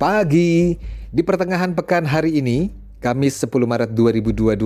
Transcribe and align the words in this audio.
pagi. 0.00 0.80
Di 1.12 1.20
pertengahan 1.20 1.76
pekan 1.76 2.08
hari 2.08 2.40
ini, 2.40 2.72
Kamis 3.04 3.36
10 3.36 3.52
Maret 3.68 3.92
2022, 3.92 4.56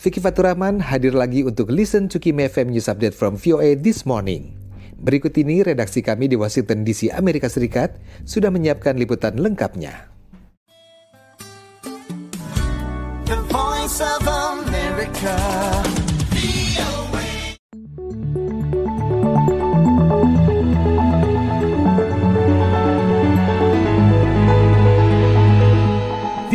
Vicky 0.00 0.20
Faturahman 0.24 0.80
hadir 0.80 1.12
lagi 1.12 1.44
untuk 1.44 1.68
Listen 1.68 2.08
to 2.08 2.16
Kim 2.16 2.40
FM 2.40 2.72
News 2.72 2.88
Update 2.88 3.12
from 3.12 3.36
VOA 3.36 3.76
This 3.76 4.08
Morning. 4.08 4.56
Berikut 4.96 5.36
ini 5.36 5.60
redaksi 5.60 6.00
kami 6.00 6.32
di 6.32 6.40
Washington 6.40 6.88
DC, 6.88 7.12
Amerika 7.12 7.52
Serikat 7.52 8.00
sudah 8.24 8.48
menyiapkan 8.48 8.96
liputan 8.96 9.36
lengkapnya. 9.36 10.11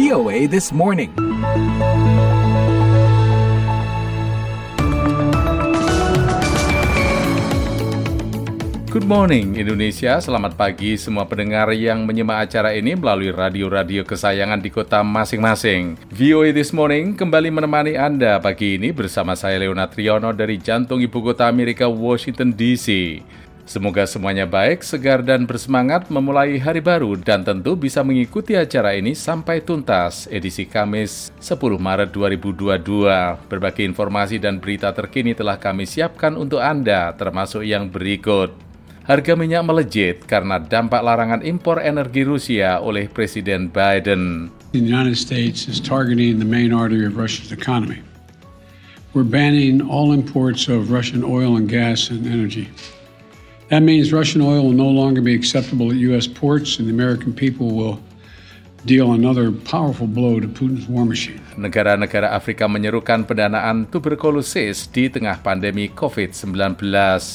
VOA 0.07 0.47
This 0.47 0.71
Morning. 0.71 1.11
Good 8.87 9.03
morning 9.03 9.59
Indonesia, 9.59 10.15
selamat 10.23 10.55
pagi 10.55 10.95
semua 10.95 11.27
pendengar 11.27 11.75
yang 11.75 12.07
menyimak 12.07 12.47
acara 12.47 12.71
ini 12.71 12.95
melalui 12.95 13.35
radio-radio 13.35 14.07
kesayangan 14.07 14.63
di 14.63 14.71
kota 14.71 15.03
masing-masing. 15.03 15.99
VOA 16.15 16.55
This 16.55 16.71
Morning 16.71 17.11
kembali 17.11 17.51
menemani 17.51 17.99
Anda 17.99 18.39
pagi 18.39 18.79
ini 18.79 18.95
bersama 18.95 19.35
saya 19.35 19.59
Leonard 19.59 19.91
Triono 19.91 20.31
dari 20.31 20.55
jantung 20.55 21.03
ibu 21.03 21.19
kota 21.19 21.51
Amerika 21.51 21.83
Washington 21.91 22.55
DC. 22.55 23.19
Semoga 23.67 24.07
semuanya 24.07 24.47
baik, 24.47 24.79
segar 24.79 25.19
dan 25.19 25.43
bersemangat 25.43 26.07
memulai 26.07 26.55
hari 26.55 26.79
baru 26.79 27.19
dan 27.19 27.43
tentu 27.43 27.75
bisa 27.75 27.99
mengikuti 27.99 28.55
acara 28.55 28.95
ini 28.95 29.11
sampai 29.11 29.59
tuntas 29.59 30.23
edisi 30.31 30.63
Kamis 30.63 31.35
10 31.43 31.75
Maret 31.75 32.15
2022. 32.15 32.79
Berbagai 33.51 33.83
informasi 33.83 34.39
dan 34.39 34.63
berita 34.63 34.95
terkini 34.95 35.35
telah 35.35 35.59
kami 35.59 35.83
siapkan 35.83 36.39
untuk 36.39 36.63
Anda 36.63 37.11
termasuk 37.19 37.67
yang 37.67 37.91
berikut. 37.91 38.55
Harga 39.03 39.35
minyak 39.35 39.67
melejit 39.67 40.23
karena 40.23 40.63
dampak 40.63 41.03
larangan 41.03 41.43
impor 41.43 41.83
energi 41.83 42.23
Rusia 42.23 42.79
oleh 42.79 43.11
Presiden 43.11 43.67
Biden. 43.67 44.47
The 44.71 44.79
United 44.79 45.19
States 45.19 45.67
is 45.67 45.83
targeting 45.83 46.39
the 46.39 46.47
main 46.47 46.71
artery 46.71 47.03
of 47.03 47.19
Russia's 47.19 47.51
economy. 47.51 47.99
We're 49.11 49.27
banning 49.27 49.83
all 49.83 50.15
imports 50.15 50.71
of 50.71 50.87
Russian 50.87 51.27
oil 51.27 51.59
and 51.59 51.67
gas 51.67 52.07
and 52.07 52.23
energy. 52.23 52.71
That 53.69 53.81
means 53.81 54.13
Russian 54.13 54.41
oil 54.41 54.63
will 54.63 54.71
no 54.71 54.87
longer 54.87 55.21
be 55.21 55.35
acceptable 55.35 55.89
at 55.91 55.97
U.S. 55.97 56.25
ports, 56.25 56.79
and 56.79 56.87
the 56.87 56.91
American 56.93 57.33
people 57.33 57.75
will 57.75 58.01
deal 58.85 59.11
another 59.11 59.51
powerful 59.51 60.07
blow 60.07 60.39
to 60.39 60.47
Putin's 60.47 60.87
war 60.87 61.05
machine. 61.05 61.41
Negara-negara 61.57 62.37
Afrika 62.37 62.69
menyerukan 62.69 63.25
pendanaan 63.25 63.89
tuberkulosis 63.89 64.93
di 64.93 65.09
tengah 65.09 65.41
pandemi 65.41 65.89
COVID-19. 65.89 66.53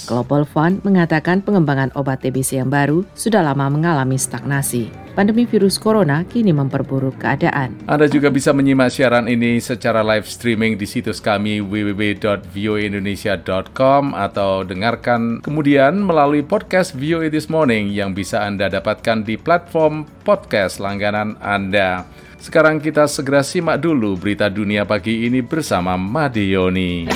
Global 0.06 0.46
Fund 0.46 0.86
mengatakan 0.86 1.42
pengembangan 1.42 1.90
obat 1.98 2.22
TBC 2.22 2.62
yang 2.62 2.70
baru 2.70 3.02
sudah 3.18 3.42
lama 3.42 3.66
mengalami 3.66 4.14
stagnasi. 4.14 5.02
Pandemi 5.12 5.44
virus 5.44 5.76
corona 5.76 6.24
kini 6.24 6.56
memperburuk 6.56 7.20
keadaan. 7.20 7.76
Anda 7.84 8.08
juga 8.08 8.32
bisa 8.32 8.56
menyimak 8.56 8.88
siaran 8.94 9.28
ini 9.28 9.60
secara 9.60 10.00
live 10.00 10.24
streaming 10.24 10.80
di 10.80 10.88
situs 10.88 11.20
kami 11.20 11.60
www.voaindonesia.com 11.60 14.16
atau 14.16 14.64
dengarkan 14.64 15.44
kemudian 15.44 16.00
melalui 16.00 16.40
podcast 16.40 16.96
VOA 16.96 17.28
This 17.28 17.52
Morning 17.52 17.92
yang 17.92 18.16
bisa 18.16 18.40
Anda 18.40 18.72
dapatkan 18.72 19.28
di 19.28 19.36
platform 19.36 20.08
podcast 20.24 20.80
langganan 20.80 21.36
Anda. 21.44 22.08
Sekarang 22.42 22.82
kita 22.82 23.06
segera 23.06 23.46
simak 23.46 23.78
dulu 23.78 24.18
berita 24.18 24.50
dunia 24.50 24.82
pagi 24.82 25.30
ini 25.30 25.38
bersama 25.38 25.94
Madioni. 25.94 27.06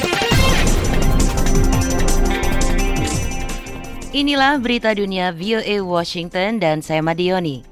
Inilah 4.15 4.55
berita 4.63 4.95
dunia 4.95 5.35
VOA 5.35 5.83
Washington 5.83 6.63
dan 6.63 6.79
saya 6.79 7.03
Madioni. 7.03 7.67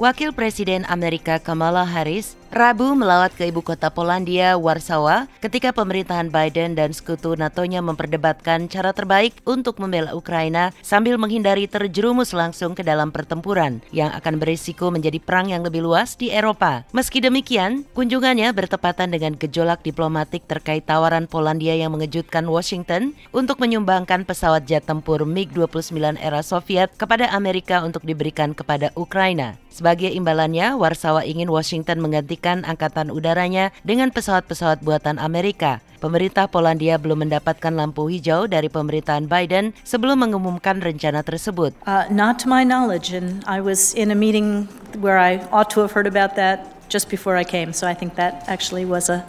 Wakil 0.00 0.32
Presiden 0.32 0.88
Amerika 0.88 1.36
Kamala 1.36 1.84
Harris 1.84 2.32
Rabu 2.46 2.94
melawat 2.94 3.34
ke 3.34 3.50
ibu 3.50 3.58
kota 3.58 3.90
Polandia, 3.90 4.54
Warsawa, 4.54 5.26
ketika 5.42 5.74
pemerintahan 5.74 6.30
Biden 6.30 6.78
dan 6.78 6.94
sekutu 6.94 7.34
NATO-nya 7.34 7.82
memperdebatkan 7.82 8.70
cara 8.70 8.94
terbaik 8.94 9.34
untuk 9.42 9.82
membela 9.82 10.14
Ukraina 10.14 10.70
sambil 10.78 11.18
menghindari 11.18 11.66
terjerumus 11.66 12.30
langsung 12.30 12.78
ke 12.78 12.86
dalam 12.86 13.10
pertempuran 13.10 13.82
yang 13.90 14.14
akan 14.14 14.38
berisiko 14.38 14.94
menjadi 14.94 15.18
perang 15.18 15.50
yang 15.50 15.66
lebih 15.66 15.82
luas 15.82 16.14
di 16.14 16.30
Eropa. 16.30 16.86
Meski 16.94 17.18
demikian, 17.18 17.82
kunjungannya 17.98 18.54
bertepatan 18.54 19.10
dengan 19.10 19.34
gejolak 19.34 19.82
diplomatik 19.82 20.46
terkait 20.46 20.86
tawaran 20.86 21.26
Polandia 21.26 21.74
yang 21.74 21.98
mengejutkan 21.98 22.46
Washington 22.46 23.18
untuk 23.34 23.58
menyumbangkan 23.58 24.22
pesawat 24.22 24.70
jet 24.70 24.86
tempur 24.86 25.26
MiG-29 25.26 26.14
era 26.22 26.46
Soviet 26.46 26.94
kepada 26.94 27.26
Amerika 27.34 27.82
untuk 27.82 28.06
diberikan 28.06 28.54
kepada 28.54 28.94
Ukraina. 28.94 29.58
Sebagai 29.76 30.08
imbalannya, 30.08 30.72
Warsawa 30.72 31.28
ingin 31.28 31.52
Washington 31.52 32.00
menggantikan 32.36 32.68
angkatan 32.68 33.08
udaranya 33.08 33.72
dengan 33.80 34.12
pesawat-pesawat 34.12 34.84
buatan 34.84 35.16
Amerika. 35.16 35.80
Pemerintah 35.96 36.44
Polandia 36.44 37.00
belum 37.00 37.24
mendapatkan 37.24 37.72
lampu 37.72 38.12
hijau 38.12 38.44
dari 38.44 38.68
pemerintahan 38.68 39.24
Biden 39.24 39.72
sebelum 39.80 40.20
mengumumkan 40.20 40.84
rencana 40.84 41.24
tersebut. 41.24 41.72
Uh, 41.88 42.04
not 42.12 42.36
to 42.36 42.52
my 42.52 42.60
knowledge, 42.60 43.16
and 43.16 43.40
I 43.48 43.64
was 43.64 43.96
in 43.96 44.12
a 44.12 44.18
meeting 44.18 44.68
where 45.00 45.16
I 45.16 45.40
ought 45.48 45.72
to 45.72 45.80
have 45.80 45.96
heard 45.96 46.04
about 46.04 46.36
that 46.36 46.68
just 46.92 47.08
before 47.08 47.40
I 47.40 47.48
came, 47.48 47.72
so 47.72 47.88
I 47.88 47.96
think 47.96 48.20
that 48.20 48.44
actually 48.44 48.84
was 48.84 49.08
a 49.08 49.24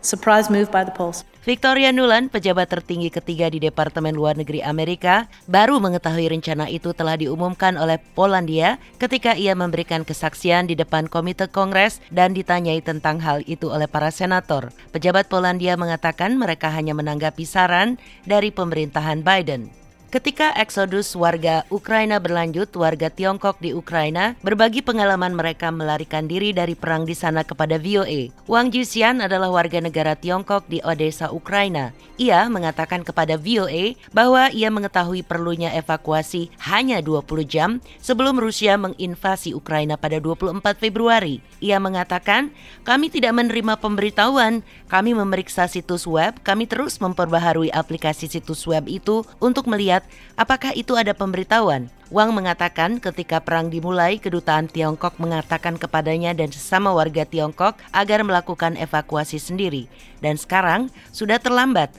surprise 0.00 0.48
move 0.52 0.70
by 0.70 0.84
the 0.84 0.94
Poles. 0.94 1.26
Victoria 1.48 1.88
Nuland, 1.96 2.28
pejabat 2.28 2.68
tertinggi 2.68 3.08
ketiga 3.08 3.48
di 3.48 3.56
Departemen 3.56 4.12
Luar 4.12 4.36
Negeri 4.36 4.60
Amerika, 4.60 5.24
baru 5.48 5.80
mengetahui 5.80 6.28
rencana 6.28 6.68
itu 6.68 6.92
telah 6.92 7.16
diumumkan 7.16 7.80
oleh 7.80 7.96
Polandia 8.12 8.76
ketika 9.00 9.32
ia 9.32 9.56
memberikan 9.56 10.04
kesaksian 10.04 10.68
di 10.68 10.76
depan 10.76 11.08
Komite 11.08 11.48
Kongres 11.48 12.04
dan 12.12 12.36
ditanyai 12.36 12.84
tentang 12.84 13.16
hal 13.24 13.40
itu 13.48 13.72
oleh 13.72 13.88
para 13.88 14.12
senator. 14.12 14.68
Pejabat 14.92 15.32
Polandia 15.32 15.80
mengatakan 15.80 16.36
mereka 16.36 16.68
hanya 16.68 16.92
menanggapi 16.92 17.48
saran 17.48 17.96
dari 18.28 18.52
pemerintahan 18.52 19.24
Biden. 19.24 19.72
Ketika 20.08 20.56
eksodus 20.56 21.12
warga 21.12 21.68
Ukraina 21.68 22.16
berlanjut, 22.16 22.72
warga 22.80 23.12
Tiongkok 23.12 23.60
di 23.60 23.76
Ukraina 23.76 24.40
berbagi 24.40 24.80
pengalaman 24.80 25.36
mereka 25.36 25.68
melarikan 25.68 26.24
diri 26.24 26.56
dari 26.56 26.72
perang 26.72 27.04
di 27.04 27.12
sana 27.12 27.44
kepada 27.44 27.76
VOA. 27.76 28.32
Wang 28.48 28.72
Jixian 28.72 29.20
adalah 29.20 29.52
warga 29.52 29.84
negara 29.84 30.16
Tiongkok 30.16 30.64
di 30.64 30.80
Odessa, 30.80 31.28
Ukraina. 31.28 31.92
Ia 32.16 32.48
mengatakan 32.48 33.04
kepada 33.04 33.36
VOA 33.36 34.00
bahwa 34.08 34.48
ia 34.48 34.72
mengetahui 34.72 35.28
perlunya 35.28 35.76
evakuasi 35.76 36.48
hanya 36.72 37.04
20 37.04 37.44
jam 37.44 37.84
sebelum 38.00 38.40
Rusia 38.40 38.80
menginvasi 38.80 39.52
Ukraina 39.52 40.00
pada 40.00 40.16
24 40.24 40.56
Februari. 40.80 41.44
Ia 41.60 41.76
mengatakan, 41.76 42.48
kami 42.80 43.12
tidak 43.12 43.36
menerima 43.36 43.76
pemberitahuan, 43.76 44.64
kami 44.88 45.12
memeriksa 45.12 45.68
situs 45.68 46.08
web, 46.08 46.32
kami 46.40 46.64
terus 46.64 46.96
memperbaharui 46.96 47.68
aplikasi 47.68 48.24
situs 48.24 48.64
web 48.64 48.88
itu 48.88 49.20
untuk 49.36 49.68
melihat 49.68 49.97
apakah 50.34 50.74
itu 50.74 50.94
ada 50.98 51.14
pemberitahuan. 51.14 51.90
Wang 52.08 52.32
mengatakan 52.32 52.96
ketika 52.98 53.42
perang 53.42 53.68
dimulai, 53.68 54.16
kedutaan 54.16 54.70
Tiongkok 54.70 55.20
mengatakan 55.20 55.76
kepadanya 55.76 56.32
dan 56.32 56.48
sesama 56.48 56.94
warga 56.96 57.28
Tiongkok 57.28 57.76
agar 57.92 58.24
melakukan 58.24 58.80
evakuasi 58.80 59.36
sendiri. 59.36 59.92
Dan 60.24 60.40
sekarang 60.40 60.88
sudah 61.12 61.36
terlambat. 61.36 61.92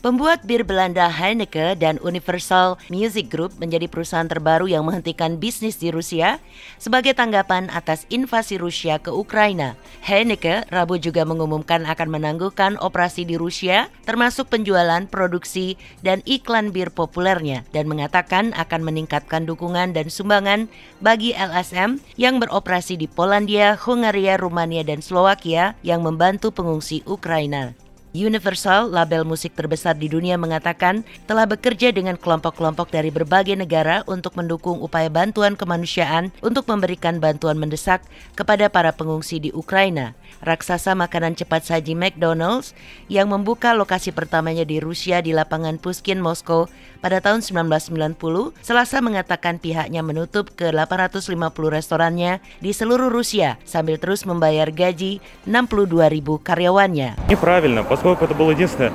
Pembuat 0.00 0.48
bir 0.48 0.64
Belanda 0.64 1.12
Heineken 1.12 1.76
dan 1.76 2.00
Universal 2.00 2.80
Music 2.88 3.28
Group 3.28 3.60
menjadi 3.60 3.84
perusahaan 3.84 4.24
terbaru 4.24 4.64
yang 4.64 4.88
menghentikan 4.88 5.36
bisnis 5.36 5.76
di 5.76 5.92
Rusia 5.92 6.40
sebagai 6.80 7.12
tanggapan 7.12 7.68
atas 7.68 8.08
invasi 8.08 8.56
Rusia 8.56 8.96
ke 8.96 9.12
Ukraina. 9.12 9.76
Heineken 10.00 10.64
Rabu 10.72 10.96
juga 10.96 11.28
mengumumkan 11.28 11.84
akan 11.84 12.16
menangguhkan 12.16 12.80
operasi 12.80 13.28
di 13.28 13.36
Rusia 13.36 13.92
termasuk 14.08 14.48
penjualan, 14.48 15.04
produksi, 15.04 15.76
dan 16.00 16.24
iklan 16.24 16.72
bir 16.72 16.88
populernya 16.88 17.68
dan 17.76 17.84
mengatakan 17.84 18.56
akan 18.56 18.80
meningkatkan 18.80 19.44
dukungan 19.44 19.92
dan 19.92 20.08
sumbangan 20.08 20.72
bagi 21.04 21.36
LSM 21.36 22.00
yang 22.16 22.40
beroperasi 22.40 22.96
di 22.96 23.04
Polandia, 23.04 23.76
Hungaria, 23.76 24.40
Rumania, 24.40 24.80
dan 24.80 25.04
Slovakia 25.04 25.76
yang 25.84 26.00
membantu 26.00 26.56
pengungsi 26.56 27.04
Ukraina. 27.04 27.89
Universal, 28.10 28.90
label 28.90 29.22
musik 29.22 29.54
terbesar 29.54 29.94
di 29.94 30.10
dunia 30.10 30.34
mengatakan 30.34 31.06
telah 31.30 31.46
bekerja 31.46 31.94
dengan 31.94 32.18
kelompok-kelompok 32.18 32.90
dari 32.90 33.06
berbagai 33.06 33.54
negara 33.54 34.02
untuk 34.10 34.34
mendukung 34.34 34.82
upaya 34.82 35.06
bantuan 35.06 35.54
kemanusiaan 35.54 36.34
untuk 36.42 36.66
memberikan 36.66 37.22
bantuan 37.22 37.54
mendesak 37.54 38.02
kepada 38.34 38.66
para 38.66 38.90
pengungsi 38.90 39.38
di 39.38 39.54
Ukraina. 39.54 40.18
Raksasa 40.42 40.98
makanan 40.98 41.38
cepat 41.38 41.70
saji 41.70 41.94
McDonald's 41.94 42.74
yang 43.06 43.30
membuka 43.30 43.78
lokasi 43.78 44.10
pertamanya 44.10 44.66
di 44.66 44.82
Rusia 44.82 45.22
di 45.22 45.30
lapangan 45.30 45.78
Puskin 45.78 46.18
Moskow 46.18 46.66
pada 47.05 47.21
tahun 47.21 47.45
1990, 47.45 48.17
Selasa 48.65 48.97
mengatakan 49.03 49.61
pihaknya 49.61 50.01
menutup 50.01 50.49
ke 50.57 50.73
850 50.73 51.29
restorannya 51.69 52.41
di 52.63 52.73
seluruh 52.73 53.13
Rusia 53.13 53.61
sambil 53.61 54.01
terus 54.01 54.25
membayar 54.25 54.73
gaji 54.73 55.21
62 55.45 56.09
ribu 56.09 56.41
karyawannya. 56.41 57.29
Неправильно, 57.29 57.85
поскольку 57.85 58.25
это 58.25 58.33
было 58.33 58.51
единственное 58.51 58.89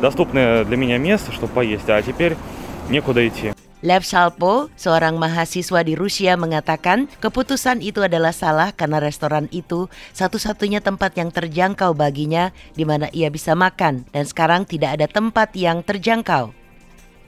доступное 0.00 0.64
для 0.64 0.76
меня 0.76 0.96
место, 0.96 1.32
чтобы 1.32 1.52
поесть, 1.52 1.88
а 1.88 2.00
теперь 2.00 2.36
некуда 2.88 3.26
идти. 3.28 3.52
Lev 3.80 4.04
Shalpo, 4.04 4.68
seorang 4.76 5.16
mahasiswa 5.16 5.80
di 5.80 5.96
Rusia 5.96 6.36
mengatakan 6.36 7.08
keputusan 7.16 7.80
itu 7.80 8.04
adalah 8.04 8.28
salah 8.28 8.76
karena 8.76 9.00
restoran 9.00 9.48
itu 9.56 9.88
satu-satunya 10.12 10.84
tempat 10.84 11.16
yang 11.16 11.32
terjangkau 11.32 11.96
baginya 11.96 12.52
di 12.76 12.84
mana 12.84 13.08
ia 13.16 13.32
bisa 13.32 13.56
makan 13.56 14.04
dan 14.12 14.28
sekarang 14.28 14.68
tidak 14.68 15.00
ada 15.00 15.08
tempat 15.08 15.56
yang 15.56 15.80
terjangkau. 15.80 16.52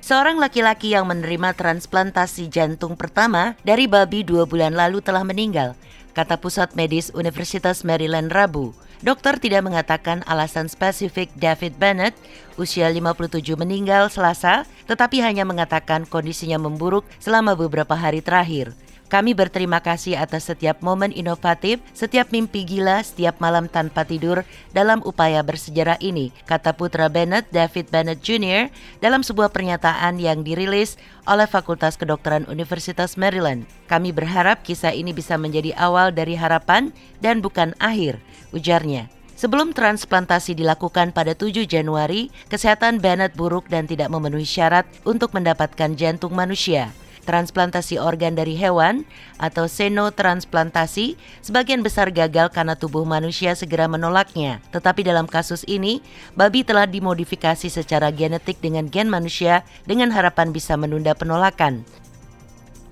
Seorang 0.07 0.39
laki-laki 0.39 0.95
yang 0.95 1.03
menerima 1.03 1.51
transplantasi 1.51 2.47
jantung 2.47 2.95
pertama 2.95 3.59
dari 3.67 3.91
babi 3.91 4.23
dua 4.23 4.47
bulan 4.47 4.71
lalu 4.71 5.03
telah 5.03 5.27
meninggal, 5.27 5.75
kata 6.15 6.39
Pusat 6.39 6.79
Medis 6.79 7.11
Universitas 7.11 7.83
Maryland 7.83 8.31
Rabu. 8.31 8.71
Dokter 9.03 9.35
tidak 9.35 9.67
mengatakan 9.67 10.23
alasan 10.23 10.71
spesifik 10.71 11.27
David 11.35 11.75
Bennett, 11.75 12.15
usia 12.55 12.87
57 12.87 13.59
meninggal 13.59 14.07
Selasa, 14.07 14.63
tetapi 14.87 15.19
hanya 15.19 15.43
mengatakan 15.43 16.07
kondisinya 16.07 16.55
memburuk 16.55 17.03
selama 17.19 17.59
beberapa 17.59 17.91
hari 17.91 18.23
terakhir. 18.23 18.71
Kami 19.07 19.31
berterima 19.31 19.79
kasih 19.79 20.19
atas 20.19 20.51
setiap 20.51 20.83
momen 20.83 21.15
inovatif, 21.15 21.79
setiap 21.95 22.27
mimpi 22.35 22.67
gila, 22.67 22.99
setiap 22.99 23.39
malam 23.39 23.71
tanpa 23.71 24.03
tidur 24.03 24.43
dalam 24.75 24.99
upaya 25.07 25.39
bersejarah 25.47 25.95
ini, 26.03 26.35
kata 26.43 26.75
putra 26.75 27.07
Bennett, 27.07 27.47
David 27.47 27.87
Bennett 27.87 28.19
Jr. 28.19 28.67
dalam 28.99 29.23
sebuah 29.23 29.55
pernyataan 29.55 30.19
yang 30.19 30.43
dirilis 30.43 30.99
oleh 31.23 31.47
Fakultas 31.47 31.95
Kedokteran 31.95 32.51
Universitas 32.51 33.15
Maryland. 33.15 33.63
Kami 33.87 34.11
berharap 34.11 34.67
kisah 34.67 34.91
ini 34.91 35.15
bisa 35.15 35.39
menjadi 35.39 35.71
awal 35.79 36.11
dari 36.11 36.35
harapan 36.35 36.91
dan 37.23 37.39
bukan 37.39 37.79
akhir, 37.79 38.19
ujarnya. 38.51 39.07
Sebelum 39.39 39.71
transplantasi 39.71 40.51
dilakukan 40.51 41.15
pada 41.15 41.31
7 41.31 41.63
Januari, 41.63 42.27
kesehatan 42.51 42.99
Bennett 42.99 43.39
buruk 43.39 43.71
dan 43.71 43.87
tidak 43.87 44.11
memenuhi 44.11 44.43
syarat 44.43 44.83
untuk 45.07 45.31
mendapatkan 45.31 45.95
jantung 45.95 46.35
manusia 46.35 46.91
transplantasi 47.27 47.99
organ 47.99 48.39
dari 48.39 48.55
hewan 48.55 49.03
atau 49.35 49.67
senotransplantasi 49.67 51.19
sebagian 51.43 51.83
besar 51.83 52.07
gagal 52.15 52.55
karena 52.55 52.79
tubuh 52.79 53.03
manusia 53.03 53.51
segera 53.59 53.91
menolaknya. 53.91 54.63
Tetapi 54.71 55.03
dalam 55.03 55.27
kasus 55.27 55.67
ini, 55.67 55.99
babi 56.39 56.63
telah 56.63 56.87
dimodifikasi 56.87 57.67
secara 57.67 58.07
genetik 58.15 58.63
dengan 58.63 58.87
gen 58.87 59.11
manusia 59.11 59.67
dengan 59.83 60.15
harapan 60.15 60.55
bisa 60.55 60.79
menunda 60.79 61.11
penolakan. 61.11 61.83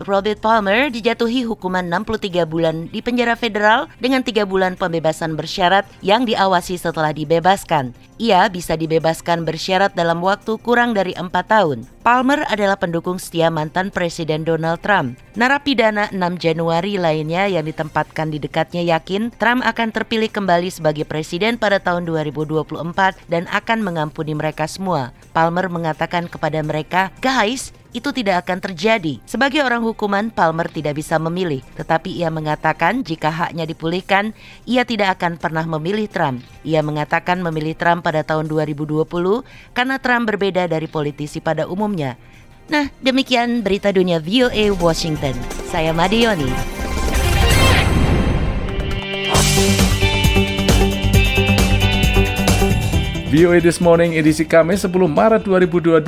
Robert 0.04 0.44
Palmer 0.44 0.92
dijatuhi 0.92 1.48
hukuman 1.48 1.88
63 1.88 2.44
bulan 2.44 2.92
di 2.92 3.00
penjara 3.00 3.40
federal 3.40 3.88
dengan 4.04 4.20
3 4.20 4.44
bulan 4.44 4.76
pembebasan 4.76 5.40
bersyarat 5.40 5.88
yang 6.04 6.28
diawasi 6.28 6.76
setelah 6.76 7.16
dibebaskan. 7.16 7.96
Ia 8.20 8.48
bisa 8.52 8.76
dibebaskan 8.76 9.48
bersyarat 9.48 9.96
dalam 9.96 10.20
waktu 10.20 10.60
kurang 10.60 10.92
dari 10.92 11.16
4 11.16 11.32
tahun. 11.48 11.88
Palmer 12.04 12.44
adalah 12.52 12.76
pendukung 12.76 13.20
setia 13.20 13.48
mantan 13.48 13.88
Presiden 13.88 14.44
Donald 14.44 14.84
Trump. 14.84 15.16
Narapidana 15.40 16.12
6 16.12 16.44
Januari 16.44 17.00
lainnya 17.00 17.48
yang 17.48 17.64
ditempatkan 17.64 18.32
di 18.32 18.40
dekatnya 18.40 18.84
yakin 18.84 19.32
Trump 19.40 19.64
akan 19.64 19.96
terpilih 19.96 20.32
kembali 20.32 20.72
sebagai 20.72 21.08
presiden 21.08 21.56
pada 21.56 21.80
tahun 21.80 22.04
2024 22.08 22.76
dan 23.32 23.48
akan 23.48 23.80
mengampuni 23.80 24.36
mereka 24.36 24.68
semua. 24.68 25.16
Palmer 25.32 25.68
mengatakan 25.68 26.28
kepada 26.32 26.64
mereka, 26.64 27.12
"Guys, 27.20 27.76
itu 27.96 28.12
tidak 28.12 28.44
akan 28.44 28.60
terjadi. 28.60 29.24
Sebagai 29.24 29.64
orang 29.64 29.80
hukuman, 29.88 30.28
Palmer 30.28 30.68
tidak 30.68 31.00
bisa 31.00 31.16
memilih, 31.16 31.64
tetapi 31.80 32.12
ia 32.12 32.28
mengatakan 32.28 33.08
jika 33.08 33.32
haknya 33.32 33.64
dipulihkan, 33.64 34.36
ia 34.68 34.84
tidak 34.84 35.16
akan 35.16 35.40
pernah 35.40 35.64
memilih 35.64 36.12
Trump. 36.12 36.44
Ia 36.68 36.84
mengatakan 36.84 37.40
memilih 37.40 37.80
Trump 37.80 38.04
pada 38.04 38.28
tahun 38.28 38.52
2020 38.52 39.08
karena 39.72 39.96
Trump 40.04 40.28
berbeda 40.28 40.68
dari 40.68 40.92
politisi 40.92 41.40
pada 41.40 41.72
umumnya. 41.72 42.20
Nah, 42.68 42.92
demikian 43.00 43.64
berita 43.64 43.96
dunia 43.96 44.20
VOA 44.20 44.76
Washington. 44.76 45.38
Saya 45.72 45.96
Madioni. 45.96 46.52
VOA 53.36 53.60
This 53.60 53.84
Morning 53.84 54.16
edisi 54.16 54.48
Kamis 54.48 54.88
10 54.88 54.96
Maret 55.12 55.44
2022 55.44 56.00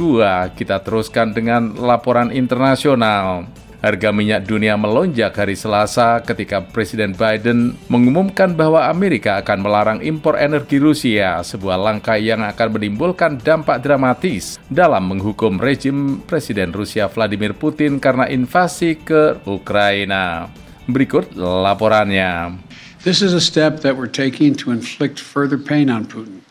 kita 0.56 0.80
teruskan 0.80 1.36
dengan 1.36 1.76
laporan 1.76 2.32
internasional. 2.32 3.52
Harga 3.84 4.16
minyak 4.16 4.48
dunia 4.48 4.80
melonjak 4.80 5.36
hari 5.36 5.60
Selasa 5.60 6.24
ketika 6.24 6.64
Presiden 6.64 7.12
Biden 7.12 7.76
mengumumkan 7.92 8.56
bahwa 8.56 8.88
Amerika 8.88 9.44
akan 9.44 9.60
melarang 9.60 10.00
impor 10.00 10.40
energi 10.40 10.80
Rusia, 10.80 11.44
sebuah 11.44 11.76
langkah 11.76 12.16
yang 12.16 12.48
akan 12.48 12.80
menimbulkan 12.80 13.36
dampak 13.44 13.84
dramatis 13.84 14.56
dalam 14.72 15.12
menghukum 15.12 15.60
rejim 15.60 16.24
Presiden 16.24 16.72
Rusia 16.72 17.12
Vladimir 17.12 17.52
Putin 17.52 18.00
karena 18.00 18.32
invasi 18.32 18.96
ke 18.96 19.36
Ukraina. 19.44 20.48
Berikut 20.88 21.36
laporannya. 21.36 22.56
This 23.04 23.20
is 23.20 23.36
a 23.36 23.44
step 23.44 23.84
that 23.84 24.00
we're 24.00 24.08
taking 24.08 24.56
to 24.64 24.72
inflict 24.72 25.20
further 25.20 25.60
pain 25.60 25.92
on 25.92 26.08
Putin. 26.08 26.47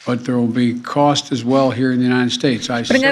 Pendengar 0.00 0.64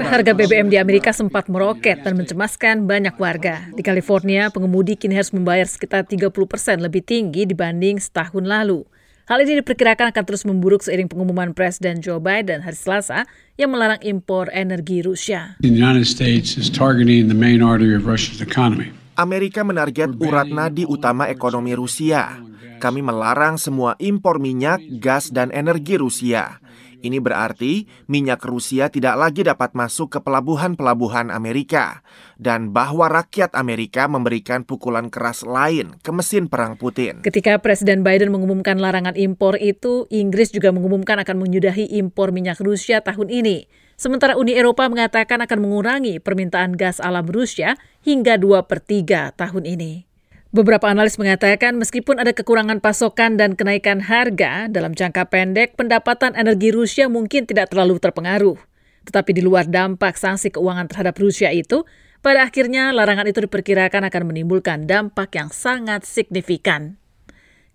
harga 0.08 0.32
BBM 0.32 0.72
di 0.72 0.80
Amerika 0.80 1.12
sempat 1.12 1.44
meroket 1.52 2.00
dan 2.00 2.16
mencemaskan 2.16 2.88
banyak 2.88 3.12
warga. 3.20 3.60
Di 3.76 3.84
California, 3.84 4.48
pengemudi 4.48 4.96
kini 4.96 5.12
harus 5.12 5.28
membayar 5.36 5.68
sekitar 5.68 6.08
30 6.08 6.32
persen 6.48 6.80
lebih 6.80 7.04
tinggi 7.04 7.44
dibanding 7.44 8.00
setahun 8.00 8.40
lalu. 8.40 8.88
Hal 9.28 9.44
ini 9.44 9.60
diperkirakan 9.60 10.16
akan 10.16 10.24
terus 10.24 10.48
memburuk 10.48 10.80
seiring 10.80 11.12
pengumuman 11.12 11.52
Presiden 11.52 12.00
Joe 12.00 12.24
Biden 12.24 12.64
hari 12.64 12.80
Selasa 12.80 13.28
yang 13.60 13.76
melarang 13.76 14.00
impor 14.00 14.48
energi 14.56 15.04
Rusia. 15.04 15.60
The 15.60 15.68
United 15.68 16.08
States 16.08 16.56
is 16.56 16.72
targeting 16.72 17.28
the 17.28 17.36
main 17.36 17.60
artery 17.60 17.92
of 17.92 18.08
Russia's 18.08 18.40
economy. 18.40 18.96
Amerika 19.20 19.60
menarget 19.60 20.16
urat 20.16 20.48
nadi 20.48 20.88
utama 20.88 21.28
ekonomi 21.28 21.76
Rusia. 21.76 22.40
Kami 22.80 23.04
melarang 23.04 23.60
semua 23.60 23.92
impor 24.00 24.40
minyak, 24.40 24.80
gas, 24.96 25.28
dan 25.28 25.52
energi 25.52 26.00
Rusia. 26.00 26.64
Ini 26.98 27.22
berarti 27.22 27.86
minyak 28.10 28.42
Rusia 28.42 28.90
tidak 28.90 29.14
lagi 29.14 29.46
dapat 29.46 29.78
masuk 29.78 30.16
ke 30.16 30.18
pelabuhan-pelabuhan 30.18 31.30
Amerika, 31.30 32.02
dan 32.34 32.74
bahwa 32.74 33.06
rakyat 33.06 33.54
Amerika 33.54 34.10
memberikan 34.10 34.66
pukulan 34.66 35.06
keras 35.06 35.46
lain 35.46 35.94
ke 36.02 36.10
mesin 36.10 36.50
perang 36.50 36.74
Putin. 36.74 37.22
Ketika 37.22 37.62
Presiden 37.62 38.02
Biden 38.02 38.34
mengumumkan 38.34 38.82
larangan 38.82 39.14
impor 39.14 39.54
itu, 39.62 40.10
Inggris 40.10 40.50
juga 40.50 40.74
mengumumkan 40.74 41.22
akan 41.22 41.36
menyudahi 41.38 41.94
impor 42.02 42.34
minyak 42.34 42.58
Rusia 42.58 42.98
tahun 42.98 43.30
ini. 43.30 43.70
Sementara 43.98 44.38
Uni 44.38 44.54
Eropa 44.54 44.86
mengatakan 44.86 45.42
akan 45.42 45.58
mengurangi 45.58 46.22
permintaan 46.22 46.78
gas 46.78 47.02
alam 47.02 47.26
Rusia 47.26 47.74
hingga 48.06 48.38
2 48.38 48.66
per 48.66 48.78
3 48.78 49.34
tahun 49.34 49.66
ini. 49.66 50.07
Beberapa 50.48 50.88
analis 50.88 51.20
mengatakan 51.20 51.76
meskipun 51.76 52.24
ada 52.24 52.32
kekurangan 52.32 52.80
pasokan 52.80 53.36
dan 53.36 53.52
kenaikan 53.52 54.00
harga, 54.00 54.64
dalam 54.72 54.96
jangka 54.96 55.28
pendek 55.28 55.76
pendapatan 55.76 56.32
energi 56.32 56.72
Rusia 56.72 57.04
mungkin 57.04 57.44
tidak 57.44 57.68
terlalu 57.68 58.00
terpengaruh. 58.00 58.56
Tetapi 59.04 59.36
di 59.36 59.44
luar 59.44 59.68
dampak 59.68 60.16
sanksi 60.16 60.48
keuangan 60.48 60.88
terhadap 60.88 61.20
Rusia 61.20 61.52
itu, 61.52 61.84
pada 62.24 62.48
akhirnya 62.48 62.96
larangan 62.96 63.28
itu 63.28 63.44
diperkirakan 63.44 64.08
akan 64.08 64.22
menimbulkan 64.24 64.88
dampak 64.88 65.36
yang 65.36 65.52
sangat 65.52 66.08
signifikan. 66.08 66.96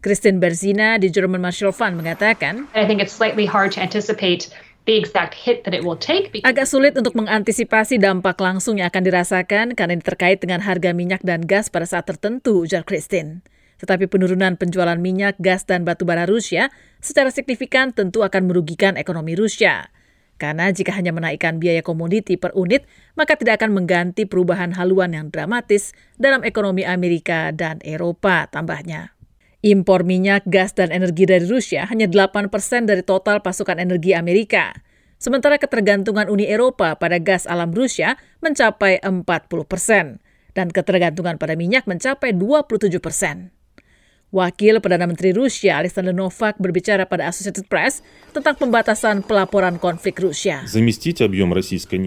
Christine 0.02 0.42
Berzina 0.42 0.98
di 0.98 1.14
German 1.14 1.46
Marshall 1.46 1.78
Fund 1.78 1.94
mengatakan, 1.94 2.66
I 2.74 2.90
think 2.90 3.06
it's 3.06 3.14
slightly 3.14 3.46
hard 3.46 3.70
to 3.78 3.86
anticipate 3.86 4.50
the 4.86 4.96
exact 5.00 5.34
hit 5.36 5.64
that 5.64 5.72
it 5.72 5.84
will 5.84 6.00
take. 6.00 6.32
Agak 6.44 6.68
sulit 6.68 6.96
untuk 6.96 7.16
mengantisipasi 7.16 8.00
dampak 8.00 8.40
langsung 8.40 8.80
yang 8.80 8.92
akan 8.92 9.04
dirasakan 9.04 9.66
karena 9.78 9.96
ini 9.96 10.04
terkait 10.04 10.40
dengan 10.44 10.60
harga 10.64 10.92
minyak 10.92 11.24
dan 11.24 11.44
gas 11.44 11.72
pada 11.72 11.88
saat 11.88 12.08
tertentu, 12.08 12.68
ujar 12.68 12.84
Christine. 12.84 13.44
Tetapi 13.84 14.08
penurunan 14.08 14.56
penjualan 14.56 14.96
minyak, 14.96 15.36
gas, 15.44 15.68
dan 15.68 15.84
batu 15.84 16.08
bara 16.08 16.24
Rusia 16.24 16.72
secara 17.04 17.32
signifikan 17.36 17.92
tentu 17.92 18.24
akan 18.24 18.48
merugikan 18.48 18.96
ekonomi 18.96 19.36
Rusia. 19.36 19.92
Karena 20.40 20.72
jika 20.72 20.92
hanya 20.96 21.16
menaikkan 21.16 21.60
biaya 21.62 21.86
komoditi 21.86 22.36
per 22.36 22.52
unit, 22.58 22.84
maka 23.16 23.40
tidak 23.40 23.62
akan 23.64 23.76
mengganti 23.76 24.28
perubahan 24.28 24.76
haluan 24.76 25.16
yang 25.16 25.28
dramatis 25.30 25.96
dalam 26.20 26.44
ekonomi 26.44 26.84
Amerika 26.84 27.54
dan 27.56 27.80
Eropa, 27.86 28.50
tambahnya. 28.52 29.14
Impor 29.64 30.04
minyak, 30.04 30.44
gas, 30.44 30.76
dan 30.76 30.92
energi 30.92 31.24
dari 31.24 31.48
Rusia 31.48 31.88
hanya 31.88 32.04
8 32.12 32.52
persen 32.52 32.84
dari 32.84 33.00
total 33.00 33.40
pasukan 33.40 33.80
energi 33.80 34.12
Amerika. 34.12 34.76
Sementara 35.16 35.56
ketergantungan 35.56 36.28
Uni 36.28 36.52
Eropa 36.52 37.00
pada 37.00 37.16
gas 37.16 37.48
alam 37.48 37.72
Rusia 37.72 38.20
mencapai 38.44 39.00
40 39.00 39.24
persen 39.64 40.20
dan 40.52 40.68
ketergantungan 40.68 41.40
pada 41.40 41.56
minyak 41.56 41.88
mencapai 41.88 42.36
27 42.36 43.00
persen. 43.00 43.56
Wakil 44.34 44.82
Perdana 44.82 45.06
Menteri 45.06 45.30
Rusia 45.30 45.78
Alexander 45.78 46.10
Novak 46.10 46.58
berbicara 46.58 47.06
pada 47.06 47.30
Associated 47.30 47.70
Press 47.70 48.02
tentang 48.34 48.58
pembatasan 48.58 49.22
pelaporan 49.22 49.78
konflik 49.78 50.18
Rusia. 50.18 50.66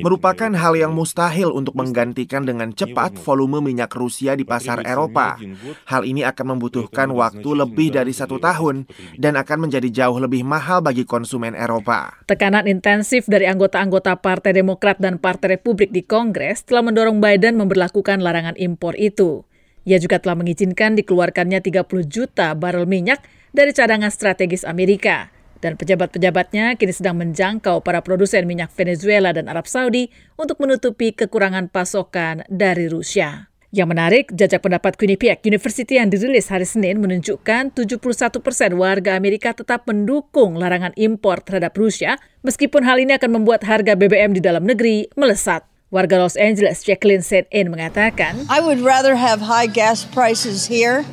Merupakan 0.02 0.50
hal 0.50 0.74
yang 0.74 0.90
mustahil 0.90 1.54
untuk 1.54 1.78
menggantikan 1.78 2.42
dengan 2.42 2.74
cepat 2.74 3.14
volume 3.22 3.62
minyak 3.62 3.94
Rusia 3.94 4.34
di 4.34 4.42
pasar 4.42 4.82
Eropa. 4.82 5.38
Hal 5.86 6.02
ini 6.02 6.26
akan 6.26 6.58
membutuhkan 6.58 7.14
waktu 7.14 7.46
lebih 7.46 7.94
dari 7.94 8.10
satu 8.10 8.42
tahun 8.42 8.90
dan 9.14 9.38
akan 9.38 9.70
menjadi 9.70 9.86
jauh 9.86 10.18
lebih 10.18 10.42
mahal 10.42 10.82
bagi 10.82 11.06
konsumen 11.06 11.54
Eropa. 11.54 12.10
Tekanan 12.26 12.66
intensif 12.66 13.30
dari 13.30 13.46
anggota-anggota 13.46 14.18
Partai 14.18 14.50
Demokrat 14.50 14.98
dan 14.98 15.22
Partai 15.22 15.62
Republik 15.62 15.94
di 15.94 16.02
Kongres 16.02 16.66
telah 16.66 16.82
mendorong 16.82 17.22
Biden 17.22 17.54
memperlakukan 17.54 18.18
larangan 18.18 18.58
impor 18.58 18.98
itu. 18.98 19.46
Ia 19.86 20.02
juga 20.02 20.18
telah 20.18 20.34
mengizinkan 20.34 20.98
dikeluarkannya 20.98 21.62
30 21.62 21.86
juta 22.10 22.50
barel 22.58 22.90
minyak 22.90 23.22
dari 23.54 23.70
cadangan 23.70 24.10
strategis 24.10 24.66
Amerika. 24.66 25.30
Dan 25.62 25.78
pejabat-pejabatnya 25.78 26.76
kini 26.76 26.92
sedang 26.92 27.16
menjangkau 27.22 27.80
para 27.80 28.02
produsen 28.04 28.44
minyak 28.44 28.68
Venezuela 28.74 29.32
dan 29.32 29.48
Arab 29.48 29.64
Saudi 29.64 30.12
untuk 30.36 30.60
menutupi 30.60 31.14
kekurangan 31.14 31.72
pasokan 31.72 32.44
dari 32.50 32.90
Rusia. 32.90 33.48
Yang 33.74 33.88
menarik, 33.92 34.24
jajak 34.30 34.62
pendapat 34.62 34.94
Quinnipiac 34.94 35.42
University 35.42 35.98
yang 35.98 36.08
dirilis 36.08 36.48
hari 36.48 36.64
Senin 36.64 37.02
menunjukkan 37.02 37.74
71 37.74 38.40
persen 38.40 38.72
warga 38.78 39.18
Amerika 39.18 39.52
tetap 39.52 39.84
mendukung 39.90 40.56
larangan 40.56 40.94
impor 40.94 41.42
terhadap 41.42 41.74
Rusia, 41.74 42.16
meskipun 42.46 42.86
hal 42.86 43.02
ini 43.02 43.18
akan 43.18 43.42
membuat 43.42 43.66
harga 43.66 43.98
BBM 43.98 44.38
di 44.38 44.42
dalam 44.42 44.64
negeri 44.64 45.10
melesat. 45.18 45.75
Warga 45.96 46.20
Los 46.20 46.36
Angeles, 46.36 46.84
Jacqueline 46.84 47.24
Saint 47.24 47.48
In 47.48 47.72
mengatakan, 47.72 48.44
I 48.52 48.60
would 48.60 48.84
rather 48.84 49.16
have 49.16 49.40
high 49.40 49.64
gas 49.64 50.04
prices 50.04 50.68
here 50.68 51.08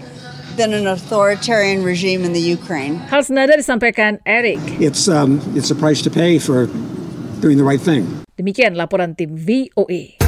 than 0.59 0.75
an 0.75 0.91
authoritarian 0.91 1.87
regime 1.87 2.27
in 2.27 2.35
the 2.35 2.43
Ukraine. 2.43 2.99
Hal 3.07 3.23
senada 3.23 3.55
disampaikan 3.55 4.19
Eric. 4.27 4.59
It's 4.83 5.07
um, 5.07 5.39
it's 5.55 5.71
a 5.71 5.77
price 5.79 6.03
to 6.03 6.11
pay 6.11 6.35
for 6.35 6.67
doing 7.39 7.55
the 7.55 7.63
right 7.63 7.79
thing. 7.79 8.27
Demikian 8.35 8.75
laporan 8.75 9.15
tim 9.15 9.39
VOA. 9.39 10.23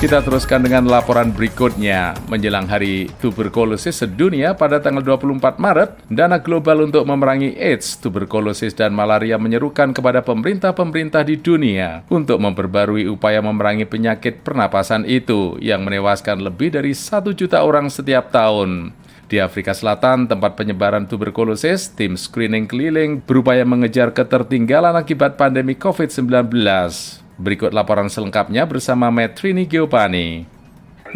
Kita 0.00 0.24
teruskan 0.24 0.64
dengan 0.64 0.88
laporan 0.88 1.28
berikutnya. 1.28 2.16
Menjelang 2.32 2.64
hari 2.64 3.12
tuberkulosis 3.20 4.00
sedunia 4.00 4.56
pada 4.56 4.80
tanggal 4.80 5.04
24 5.04 5.60
Maret, 5.60 6.08
dana 6.08 6.40
global 6.40 6.88
untuk 6.88 7.04
memerangi 7.04 7.52
AIDS, 7.60 8.00
tuberkulosis, 8.00 8.72
dan 8.72 8.96
malaria 8.96 9.36
menyerukan 9.36 9.92
kepada 9.92 10.24
pemerintah-pemerintah 10.24 11.20
di 11.28 11.36
dunia 11.36 12.00
untuk 12.08 12.40
memperbarui 12.40 13.12
upaya 13.12 13.44
memerangi 13.44 13.84
penyakit 13.84 14.40
pernapasan 14.40 15.04
itu 15.04 15.60
yang 15.60 15.84
menewaskan 15.84 16.40
lebih 16.48 16.72
dari 16.72 16.96
satu 16.96 17.36
juta 17.36 17.60
orang 17.60 17.92
setiap 17.92 18.32
tahun. 18.32 18.96
Di 19.28 19.36
Afrika 19.36 19.76
Selatan, 19.76 20.24
tempat 20.24 20.56
penyebaran 20.56 21.12
tuberkulosis, 21.12 21.92
tim 21.92 22.16
screening 22.16 22.64
keliling 22.64 23.20
berupaya 23.20 23.68
mengejar 23.68 24.16
ketertinggalan 24.16 24.96
akibat 24.96 25.36
pandemi 25.36 25.76
COVID-19. 25.76 27.20
Berikut 27.40 27.72
laporan 27.72 28.12
selengkapnya 28.12 28.68
bersama 28.68 29.08
Metrini 29.08 29.64
Giopani. 29.64 30.44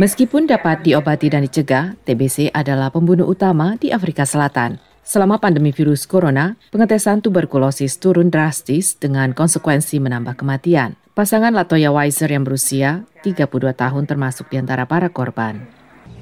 Meskipun 0.00 0.48
dapat 0.48 0.80
diobati 0.80 1.28
dan 1.28 1.44
dicegah, 1.44 2.00
TBC 2.08 2.48
adalah 2.48 2.88
pembunuh 2.88 3.28
utama 3.28 3.76
di 3.76 3.92
Afrika 3.92 4.24
Selatan. 4.24 4.80
Selama 5.04 5.36
pandemi 5.36 5.68
virus 5.68 6.08
corona, 6.08 6.56
pengetesan 6.72 7.20
tuberkulosis 7.20 8.00
turun 8.00 8.32
drastis 8.32 8.96
dengan 8.96 9.36
konsekuensi 9.36 10.00
menambah 10.00 10.40
kematian. 10.40 10.96
Pasangan 11.12 11.52
Latoya 11.52 11.92
Weiser 11.92 12.32
yang 12.32 12.48
berusia 12.48 13.04
32 13.20 13.76
tahun 13.76 14.08
termasuk 14.08 14.48
di 14.48 14.56
antara 14.56 14.88
para 14.88 15.12
korban. 15.12 15.68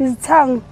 His 0.02 0.18
tongue 0.18 0.66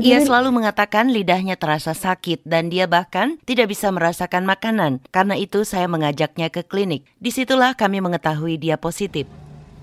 ia 0.00 0.18
selalu 0.24 0.48
mengatakan 0.48 1.12
lidahnya 1.12 1.60
terasa 1.60 1.92
sakit 1.92 2.40
dan 2.48 2.72
dia 2.72 2.88
bahkan 2.88 3.36
tidak 3.44 3.68
bisa 3.76 3.92
merasakan 3.92 4.48
makanan. 4.48 5.04
Karena 5.12 5.36
itu 5.36 5.62
saya 5.68 5.84
mengajaknya 5.84 6.48
ke 6.48 6.64
klinik. 6.64 7.04
Di 7.20 7.28
situlah 7.28 7.76
kami 7.76 8.00
mengetahui 8.00 8.56
dia 8.56 8.80
positif. 8.80 9.28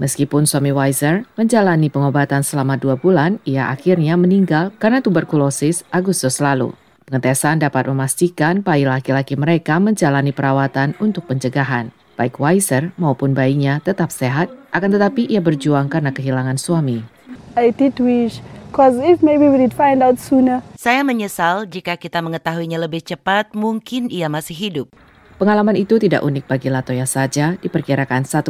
Meskipun 0.01 0.49
suami 0.49 0.73
Weiser 0.73 1.29
menjalani 1.37 1.93
pengobatan 1.93 2.41
selama 2.41 2.81
dua 2.81 2.97
bulan, 2.97 3.37
ia 3.45 3.69
akhirnya 3.69 4.17
meninggal 4.17 4.73
karena 4.81 5.05
tuberkulosis 5.05 5.85
Agustus 5.93 6.41
lalu. 6.41 6.73
Pengetesan 7.05 7.61
dapat 7.61 7.85
memastikan 7.85 8.65
bayi 8.65 8.89
laki-laki 8.89 9.37
mereka 9.37 9.77
menjalani 9.77 10.33
perawatan 10.33 10.97
untuk 10.97 11.29
pencegahan. 11.29 11.93
Baik 12.17 12.41
Weiser 12.41 12.89
maupun 12.97 13.37
bayinya 13.37 13.81
tetap 13.85 14.09
sehat, 14.09 14.49
akan 14.73 14.97
tetapi 14.97 15.29
ia 15.29 15.41
berjuang 15.41 15.89
karena 15.93 16.09
kehilangan 16.09 16.57
suami. 16.57 17.05
I 17.53 17.71
did 17.73 17.97
wish 18.01 18.41
Because 18.73 18.97
if 19.05 19.21
maybe 19.21 19.45
we 19.45 19.61
did 19.61 19.69
find 19.69 20.01
out 20.01 20.17
sooner. 20.17 20.65
Saya 20.73 21.05
menyesal 21.05 21.69
jika 21.69 21.93
kita 21.93 22.25
mengetahuinya 22.25 22.81
lebih 22.81 23.05
cepat, 23.05 23.53
mungkin 23.53 24.09
ia 24.09 24.25
masih 24.25 24.57
hidup. 24.57 24.89
Pengalaman 25.37 25.77
itu 25.77 26.01
tidak 26.01 26.25
unik 26.25 26.49
bagi 26.49 26.73
Latoya 26.73 27.05
saja, 27.05 27.53
diperkirakan 27.61 28.25
1,8 28.25 28.49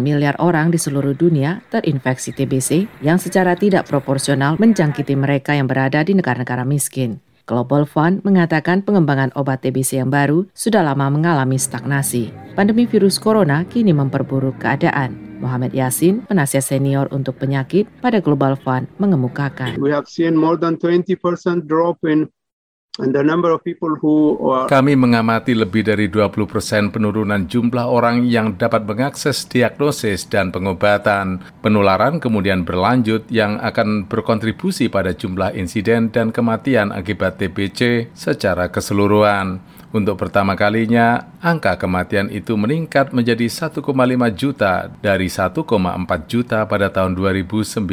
miliar 0.00 0.40
orang 0.40 0.72
di 0.72 0.80
seluruh 0.80 1.12
dunia 1.12 1.60
terinfeksi 1.68 2.32
TBC 2.32 2.88
yang 3.04 3.20
secara 3.20 3.52
tidak 3.52 3.84
proporsional 3.84 4.56
menjangkiti 4.56 5.12
mereka 5.12 5.52
yang 5.52 5.68
berada 5.68 6.00
di 6.00 6.16
negara-negara 6.16 6.64
miskin. 6.64 7.20
Global 7.44 7.84
Fund 7.84 8.24
mengatakan 8.24 8.80
pengembangan 8.80 9.28
obat 9.36 9.60
TBC 9.60 10.00
yang 10.00 10.08
baru 10.08 10.48
sudah 10.56 10.80
lama 10.80 11.12
mengalami 11.12 11.60
stagnasi. 11.60 12.32
Pandemi 12.56 12.88
virus 12.88 13.20
corona 13.20 13.68
kini 13.68 13.92
memperburuk 13.92 14.56
keadaan. 14.56 15.29
Muhammad 15.40 15.72
Yasin, 15.72 16.28
penasihat 16.28 16.62
senior 16.62 17.08
untuk 17.10 17.40
penyakit 17.40 17.88
pada 18.04 18.20
Global 18.20 18.60
Fund, 18.60 18.86
mengemukakan. 19.00 19.80
We 19.80 19.90
have 19.90 20.06
seen 20.06 20.36
more 20.36 20.60
than 20.60 20.76
20% 20.76 21.64
drop 21.64 22.04
in 22.04 22.28
kami 24.68 24.92
mengamati 24.92 25.54
lebih 25.54 25.86
dari 25.86 26.10
20 26.10 26.44
persen 26.44 26.90
penurunan 26.90 27.46
jumlah 27.46 27.86
orang 27.86 28.26
yang 28.26 28.58
dapat 28.58 28.82
mengakses 28.82 29.46
diagnosis 29.46 30.26
dan 30.26 30.50
pengobatan. 30.50 31.40
Penularan 31.62 32.18
kemudian 32.18 32.66
berlanjut 32.66 33.30
yang 33.30 33.62
akan 33.62 34.10
berkontribusi 34.10 34.92
pada 34.92 35.14
jumlah 35.14 35.56
insiden 35.56 36.10
dan 36.12 36.34
kematian 36.34 36.90
akibat 36.90 37.38
TBC 37.38 38.10
secara 38.12 38.68
keseluruhan. 38.68 39.62
Untuk 39.90 40.22
pertama 40.22 40.54
kalinya, 40.54 41.34
angka 41.42 41.74
kematian 41.74 42.30
itu 42.30 42.54
meningkat 42.54 43.10
menjadi 43.10 43.50
1,5 43.50 43.82
juta 44.38 44.86
dari 45.02 45.26
1,4 45.26 46.30
juta 46.30 46.62
pada 46.70 46.86
tahun 46.94 47.18
2019. 47.18 47.90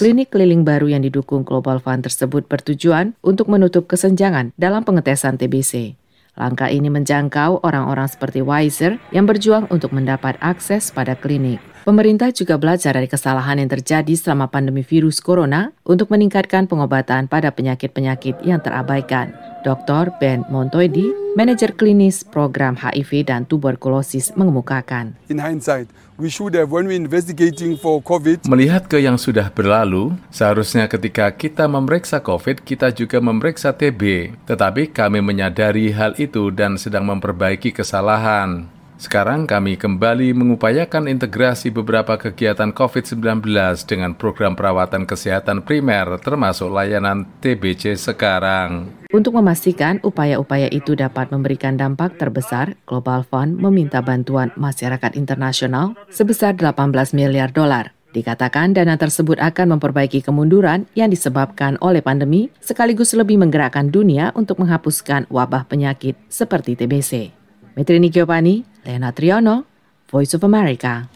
Klinik 0.00 0.32
keliling 0.32 0.64
baru 0.64 0.96
yang 0.96 1.04
didukung 1.04 1.44
Global 1.44 1.76
Fund 1.84 2.08
tersebut 2.08 2.48
bertujuan 2.48 3.12
untuk 3.20 3.52
menutup 3.52 3.84
kesenjangan 3.84 4.56
dalam 4.56 4.80
pengetesan 4.80 5.36
TBC. 5.36 6.00
Langkah 6.40 6.72
ini 6.72 6.88
menjangkau 6.88 7.60
orang-orang 7.60 8.08
seperti 8.08 8.40
Weiser 8.40 8.96
yang 9.12 9.28
berjuang 9.28 9.68
untuk 9.68 9.92
mendapat 9.92 10.40
akses 10.40 10.88
pada 10.88 11.12
klinik. 11.12 11.73
Pemerintah 11.84 12.32
juga 12.32 12.56
belajar 12.56 12.96
dari 12.96 13.04
kesalahan 13.04 13.60
yang 13.60 13.68
terjadi 13.68 14.16
selama 14.16 14.48
pandemi 14.48 14.80
virus 14.80 15.20
corona 15.20 15.68
untuk 15.84 16.08
meningkatkan 16.08 16.64
pengobatan 16.64 17.28
pada 17.28 17.52
penyakit-penyakit 17.52 18.40
yang 18.40 18.56
terabaikan. 18.64 19.36
Dr. 19.68 20.16
Ben 20.16 20.48
Montoidi, 20.48 21.12
manajer 21.36 21.76
klinis 21.76 22.24
program 22.24 22.72
HIV 22.72 23.28
dan 23.28 23.44
tuberkulosis 23.44 24.32
mengemukakan. 24.32 25.12
In 25.28 25.36
hindsight, 25.36 25.92
we 26.16 26.32
should 26.32 26.56
have 26.56 26.72
when 26.72 26.88
we 26.88 26.96
investigating 26.96 27.76
for 27.76 28.00
COVID. 28.00 28.48
Melihat 28.48 28.88
ke 28.88 29.04
yang 29.04 29.20
sudah 29.20 29.52
berlalu, 29.52 30.16
seharusnya 30.32 30.88
ketika 30.88 31.28
kita 31.36 31.68
memeriksa 31.68 32.16
COVID, 32.24 32.64
kita 32.64 32.96
juga 32.96 33.20
memeriksa 33.20 33.76
TB. 33.76 34.32
Tetapi 34.48 34.88
kami 34.88 35.20
menyadari 35.20 35.92
hal 35.92 36.16
itu 36.16 36.48
dan 36.48 36.80
sedang 36.80 37.04
memperbaiki 37.04 37.76
kesalahan. 37.76 38.73
Sekarang 38.94 39.50
kami 39.50 39.74
kembali 39.74 40.30
mengupayakan 40.38 41.10
integrasi 41.10 41.74
beberapa 41.74 42.14
kegiatan 42.14 42.70
COVID-19 42.70 43.42
dengan 43.90 44.14
program 44.14 44.54
perawatan 44.54 45.02
kesehatan 45.02 45.66
primer 45.66 46.22
termasuk 46.22 46.70
layanan 46.70 47.26
TBC 47.42 47.98
sekarang. 47.98 48.94
Untuk 49.10 49.34
memastikan 49.34 49.98
upaya-upaya 50.06 50.70
itu 50.70 50.94
dapat 50.94 51.34
memberikan 51.34 51.74
dampak 51.74 52.18
terbesar, 52.22 52.78
Global 52.86 53.26
Fund 53.26 53.58
meminta 53.58 53.98
bantuan 53.98 54.54
masyarakat 54.54 55.18
internasional 55.18 55.98
sebesar 56.10 56.54
18 56.54 57.18
miliar 57.18 57.50
dolar. 57.50 57.94
Dikatakan 58.14 58.78
dana 58.78 58.94
tersebut 58.94 59.42
akan 59.42 59.74
memperbaiki 59.74 60.22
kemunduran 60.22 60.86
yang 60.94 61.10
disebabkan 61.10 61.74
oleh 61.82 61.98
pandemi 61.98 62.46
sekaligus 62.62 63.10
lebih 63.10 63.42
menggerakkan 63.42 63.90
dunia 63.90 64.30
untuk 64.38 64.62
menghapuskan 64.62 65.26
wabah 65.26 65.66
penyakit 65.66 66.14
seperti 66.30 66.78
TBC. 66.78 67.43
Metrini 67.74 68.06
Giovanni, 68.06 68.62
Lena 68.86 69.10
Triano, 69.10 69.66
Voice 70.06 70.38
of 70.38 70.46
America. 70.46 71.10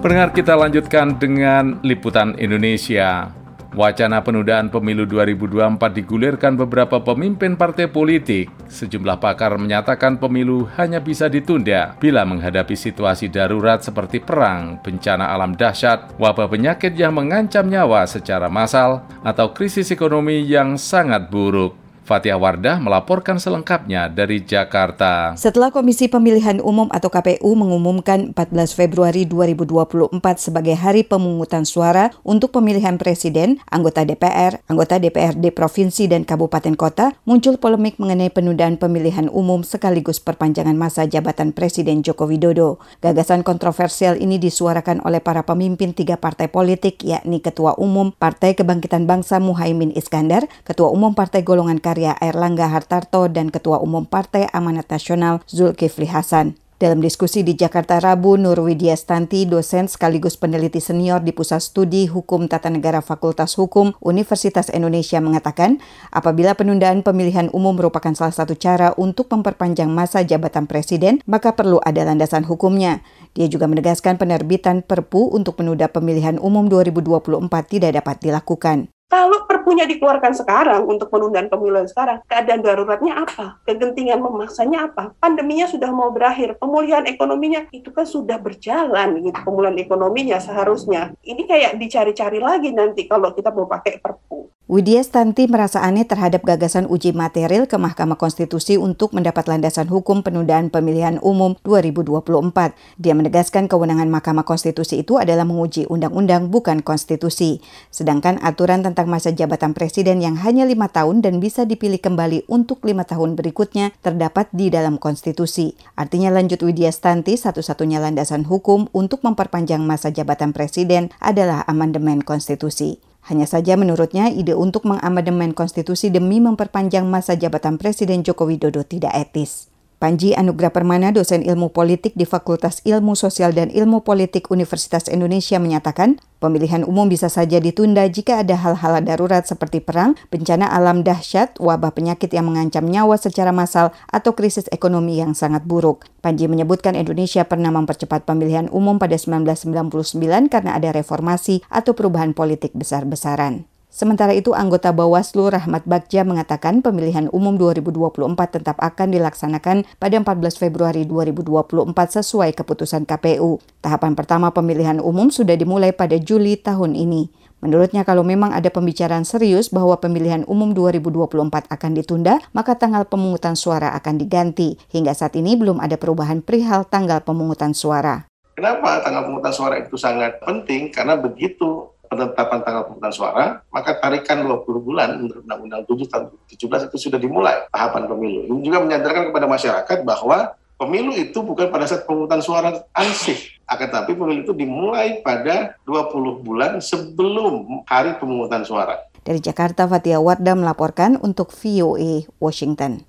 Pendengar 0.00 0.32
kita 0.32 0.56
lanjutkan 0.56 1.20
dengan 1.20 1.80
liputan 1.84 2.36
Indonesia. 2.40 3.43
Wacana 3.74 4.22
penundaan 4.22 4.70
pemilu 4.70 5.02
2024 5.02 5.98
digulirkan 5.98 6.54
beberapa 6.54 7.02
pemimpin 7.02 7.58
partai 7.58 7.90
politik. 7.90 8.46
Sejumlah 8.70 9.18
pakar 9.18 9.58
menyatakan 9.58 10.14
pemilu 10.14 10.70
hanya 10.78 11.02
bisa 11.02 11.26
ditunda 11.26 11.98
bila 11.98 12.22
menghadapi 12.22 12.78
situasi 12.78 13.26
darurat 13.26 13.82
seperti 13.82 14.22
perang, 14.22 14.78
bencana 14.78 15.34
alam 15.34 15.58
dahsyat, 15.58 16.14
wabah 16.22 16.46
penyakit 16.46 16.94
yang 16.94 17.18
mengancam 17.18 17.66
nyawa 17.66 18.06
secara 18.06 18.46
massal, 18.46 19.02
atau 19.26 19.50
krisis 19.50 19.90
ekonomi 19.90 20.46
yang 20.46 20.78
sangat 20.78 21.26
buruk. 21.26 21.83
Fatia 22.04 22.36
Wardah 22.36 22.76
melaporkan 22.84 23.40
selengkapnya 23.40 24.12
dari 24.12 24.44
Jakarta. 24.44 25.32
Setelah 25.40 25.72
Komisi 25.72 26.04
Pemilihan 26.12 26.60
Umum 26.60 26.92
atau 26.92 27.08
KPU 27.08 27.56
mengumumkan 27.56 28.36
14 28.36 28.76
Februari 28.76 29.24
2024 29.24 30.12
sebagai 30.36 30.76
hari 30.76 31.00
pemungutan 31.00 31.64
suara 31.64 32.12
untuk 32.20 32.52
pemilihan 32.52 33.00
presiden, 33.00 33.56
anggota 33.72 34.04
DPR, 34.04 34.60
anggota 34.68 35.00
DPRD 35.00 35.48
provinsi 35.56 36.04
dan 36.04 36.28
kabupaten 36.28 36.76
kota, 36.76 37.16
muncul 37.24 37.56
polemik 37.56 37.96
mengenai 37.96 38.28
penundaan 38.28 38.76
pemilihan 38.76 39.32
umum 39.32 39.64
sekaligus 39.64 40.20
perpanjangan 40.20 40.76
masa 40.76 41.08
jabatan 41.08 41.56
Presiden 41.56 42.04
Joko 42.04 42.28
Widodo. 42.28 42.84
Gagasan 43.00 43.40
kontroversial 43.40 44.20
ini 44.20 44.36
disuarakan 44.36 45.00
oleh 45.08 45.24
para 45.24 45.48
pemimpin 45.48 45.96
tiga 45.96 46.20
partai 46.20 46.52
politik 46.52 47.00
yakni 47.00 47.40
Ketua 47.40 47.80
Umum 47.80 48.12
Partai 48.12 48.52
Kebangkitan 48.52 49.08
Bangsa 49.08 49.40
Muhaimin 49.40 49.96
Iskandar, 49.96 50.44
Ketua 50.68 50.92
Umum 50.92 51.16
Partai 51.16 51.40
Golongan 51.40 51.80
Karya 51.80 51.93
Erlangga 52.18 52.66
Hartarto 52.66 53.30
dan 53.30 53.54
Ketua 53.54 53.78
Umum 53.78 54.02
Partai 54.02 54.50
Amanat 54.50 54.90
Nasional 54.90 55.38
Zulkifli 55.46 56.10
Hasan. 56.10 56.58
Dalam 56.74 56.98
diskusi 56.98 57.46
di 57.46 57.54
Jakarta 57.54 58.02
Rabu, 58.02 58.34
Nur 58.34 58.58
Widya 58.58 58.98
Stanti, 58.98 59.46
dosen 59.46 59.86
sekaligus 59.86 60.34
peneliti 60.34 60.82
senior 60.82 61.22
di 61.22 61.30
Pusat 61.30 61.62
Studi 61.62 62.10
Hukum 62.10 62.50
Tata 62.50 62.66
Negara 62.66 62.98
Fakultas 62.98 63.54
Hukum 63.54 63.94
Universitas 64.02 64.68
Indonesia 64.74 65.22
mengatakan, 65.22 65.78
apabila 66.10 66.58
penundaan 66.58 67.06
pemilihan 67.06 67.46
umum 67.54 67.78
merupakan 67.78 68.10
salah 68.18 68.34
satu 68.34 68.58
cara 68.58 68.90
untuk 68.98 69.30
memperpanjang 69.30 69.86
masa 69.86 70.26
jabatan 70.26 70.66
presiden, 70.66 71.22
maka 71.30 71.54
perlu 71.54 71.78
ada 71.78 72.02
landasan 72.02 72.42
hukumnya. 72.42 73.06
Dia 73.38 73.46
juga 73.46 73.70
menegaskan 73.70 74.18
penerbitan 74.18 74.82
Perpu 74.82 75.30
untuk 75.30 75.62
menunda 75.62 75.86
pemilihan 75.86 76.42
umum 76.42 76.66
2024 76.66 77.48
tidak 77.70 78.02
dapat 78.02 78.18
dilakukan. 78.18 78.93
Kalau 79.08 79.44
perpunya 79.44 79.84
dikeluarkan 79.84 80.32
sekarang 80.32 80.82
untuk 80.88 81.12
penundaan 81.12 81.46
pemilu 81.52 81.84
sekarang, 81.86 82.24
keadaan 82.24 82.64
daruratnya 82.64 83.22
apa? 83.22 83.60
Kegentingan 83.68 84.18
memaksanya 84.18 84.90
apa? 84.90 85.12
Pandeminya 85.20 85.68
sudah 85.68 85.92
mau 85.92 86.10
berakhir, 86.10 86.56
pemulihan 86.56 87.04
ekonominya 87.06 87.68
itu 87.70 87.92
kan 87.92 88.08
sudah 88.08 88.40
berjalan 88.40 89.20
gitu. 89.22 89.38
Pemulihan 89.44 89.76
ekonominya 89.76 90.40
seharusnya. 90.40 91.12
Ini 91.20 91.42
kayak 91.44 91.72
dicari-cari 91.78 92.40
lagi 92.40 92.72
nanti 92.72 93.04
kalau 93.04 93.30
kita 93.36 93.52
mau 93.52 93.68
pakai 93.68 94.00
perpu. 94.00 94.53
Widya 94.74 95.06
Stanti 95.06 95.46
merasa 95.46 95.86
aneh 95.86 96.02
terhadap 96.02 96.42
gagasan 96.42 96.90
uji 96.90 97.14
material 97.14 97.70
ke 97.70 97.78
Mahkamah 97.78 98.18
Konstitusi 98.18 98.74
untuk 98.74 99.14
mendapat 99.14 99.46
landasan 99.46 99.86
hukum 99.86 100.26
penundaan 100.26 100.66
pemilihan 100.66 101.22
umum 101.22 101.54
2024. 101.62 102.74
Dia 102.98 103.14
menegaskan 103.14 103.70
kewenangan 103.70 104.10
Mahkamah 104.10 104.42
Konstitusi 104.42 105.06
itu 105.06 105.14
adalah 105.14 105.46
menguji 105.46 105.86
undang-undang 105.86 106.50
bukan 106.50 106.82
konstitusi. 106.82 107.62
Sedangkan 107.94 108.42
aturan 108.42 108.82
tentang 108.82 109.06
masa 109.06 109.30
jabatan 109.30 109.78
presiden 109.78 110.18
yang 110.18 110.34
hanya 110.42 110.66
lima 110.66 110.90
tahun 110.90 111.22
dan 111.22 111.38
bisa 111.38 111.62
dipilih 111.62 112.02
kembali 112.02 112.50
untuk 112.50 112.82
lima 112.82 113.06
tahun 113.06 113.38
berikutnya 113.38 113.94
terdapat 114.02 114.50
di 114.50 114.74
dalam 114.74 114.98
konstitusi. 114.98 115.78
Artinya 115.94 116.34
lanjut 116.34 116.58
Widya 116.66 116.90
Stanti, 116.90 117.38
satu-satunya 117.38 118.02
landasan 118.02 118.42
hukum 118.42 118.90
untuk 118.90 119.22
memperpanjang 119.22 119.86
masa 119.86 120.10
jabatan 120.10 120.50
presiden 120.50 121.14
adalah 121.22 121.62
amandemen 121.70 122.26
konstitusi. 122.26 123.13
Hanya 123.24 123.48
saja 123.48 123.74
menurutnya 123.80 124.28
ide 124.28 124.52
untuk 124.52 124.84
mengamandemen 124.84 125.56
konstitusi 125.56 126.12
demi 126.12 126.44
memperpanjang 126.44 127.08
masa 127.08 127.34
jabatan 127.34 127.80
Presiden 127.80 128.20
Joko 128.20 128.44
Widodo 128.44 128.84
tidak 128.84 129.16
etis. 129.16 129.73
Panji 130.02 130.34
Anugrah 130.34 130.74
Permana, 130.74 131.14
dosen 131.14 131.46
ilmu 131.46 131.70
politik 131.70 132.18
di 132.18 132.26
Fakultas 132.26 132.82
Ilmu 132.82 133.14
Sosial 133.14 133.54
dan 133.54 133.70
Ilmu 133.70 134.02
Politik 134.02 134.50
Universitas 134.50 135.06
Indonesia 135.06 135.56
menyatakan, 135.62 136.18
pemilihan 136.42 136.82
umum 136.82 137.06
bisa 137.06 137.30
saja 137.30 137.62
ditunda 137.62 138.02
jika 138.10 138.42
ada 138.42 138.58
hal-hal 138.58 139.00
darurat 139.06 139.46
seperti 139.46 139.78
perang, 139.78 140.18
bencana 140.34 140.66
alam 140.66 141.06
dahsyat, 141.06 141.56
wabah 141.62 141.94
penyakit 141.94 142.34
yang 142.34 142.50
mengancam 142.50 142.84
nyawa 142.84 143.14
secara 143.16 143.54
massal, 143.54 143.94
atau 144.10 144.34
krisis 144.34 144.66
ekonomi 144.74 145.22
yang 145.22 145.32
sangat 145.32 145.62
buruk. 145.62 146.04
Panji 146.20 146.50
menyebutkan 146.50 146.98
Indonesia 146.98 147.46
pernah 147.46 147.70
mempercepat 147.70 148.26
pemilihan 148.26 148.66
umum 148.74 148.98
pada 148.98 149.14
1999 149.14 150.50
karena 150.50 150.76
ada 150.76 150.90
reformasi 150.90 151.62
atau 151.70 151.94
perubahan 151.94 152.34
politik 152.34 152.74
besar-besaran. 152.74 153.70
Sementara 153.94 154.34
itu, 154.34 154.50
anggota 154.58 154.90
Bawaslu 154.90 155.54
Rahmat 155.54 155.86
Bagja 155.86 156.26
mengatakan 156.26 156.82
pemilihan 156.82 157.30
umum 157.30 157.54
2024 157.54 158.58
tetap 158.58 158.74
akan 158.82 159.14
dilaksanakan 159.14 159.86
pada 160.02 160.18
14 160.18 160.34
Februari 160.58 161.06
2024 161.06 161.86
sesuai 161.94 162.58
keputusan 162.58 163.06
KPU. 163.06 163.62
Tahapan 163.86 164.18
pertama 164.18 164.50
pemilihan 164.50 164.98
umum 164.98 165.30
sudah 165.30 165.54
dimulai 165.54 165.94
pada 165.94 166.18
Juli 166.18 166.58
tahun 166.58 166.98
ini. 166.98 167.30
Menurutnya 167.62 168.02
kalau 168.02 168.26
memang 168.26 168.50
ada 168.50 168.66
pembicaraan 168.66 169.22
serius 169.22 169.70
bahwa 169.70 169.94
pemilihan 170.02 170.42
umum 170.50 170.74
2024 170.74 171.70
akan 171.70 171.90
ditunda, 171.94 172.42
maka 172.50 172.74
tanggal 172.74 173.06
pemungutan 173.06 173.54
suara 173.54 173.94
akan 173.94 174.18
diganti. 174.18 174.74
Hingga 174.90 175.14
saat 175.14 175.38
ini 175.38 175.54
belum 175.54 175.78
ada 175.78 175.94
perubahan 175.94 176.42
perihal 176.42 176.82
tanggal 176.82 177.22
pemungutan 177.22 177.78
suara. 177.78 178.26
Kenapa 178.58 179.06
tanggal 179.06 179.30
pemungutan 179.30 179.54
suara 179.54 179.78
itu 179.78 179.94
sangat 179.94 180.42
penting? 180.42 180.90
Karena 180.90 181.14
begitu 181.14 181.93
penetapan 182.14 182.58
tanggal 182.62 182.82
pemungutan 182.86 183.14
suara, 183.14 183.44
maka 183.74 183.98
tarikan 183.98 184.46
20 184.46 184.64
bulan 184.86 185.08
menurut 185.18 185.42
Undang-Undang 185.42 185.82
7 185.90 186.10
tahun 186.10 186.24
2017 186.54 186.88
itu 186.88 186.96
sudah 187.10 187.18
dimulai 187.18 187.66
tahapan 187.74 188.06
pemilu. 188.06 188.40
Ini 188.48 188.60
juga 188.62 188.78
menyadarkan 188.86 189.34
kepada 189.34 189.46
masyarakat 189.50 189.98
bahwa 190.06 190.54
pemilu 190.78 191.12
itu 191.14 191.38
bukan 191.42 191.68
pada 191.70 191.84
saat 191.86 192.06
pemungutan 192.06 192.40
suara 192.40 192.70
ansih, 192.94 193.38
akan 193.66 193.88
tapi 193.90 194.14
pemilu 194.14 194.40
itu 194.46 194.54
dimulai 194.54 195.20
pada 195.20 195.74
20 195.86 196.46
bulan 196.46 196.78
sebelum 196.78 197.84
hari 197.90 198.16
pemungutan 198.22 198.62
suara. 198.62 198.98
Dari 199.24 199.40
Jakarta, 199.40 199.88
Fatia 199.88 200.20
Wardah 200.20 200.52
melaporkan 200.52 201.16
untuk 201.16 201.48
VOA 201.48 202.28
Washington. 202.36 203.08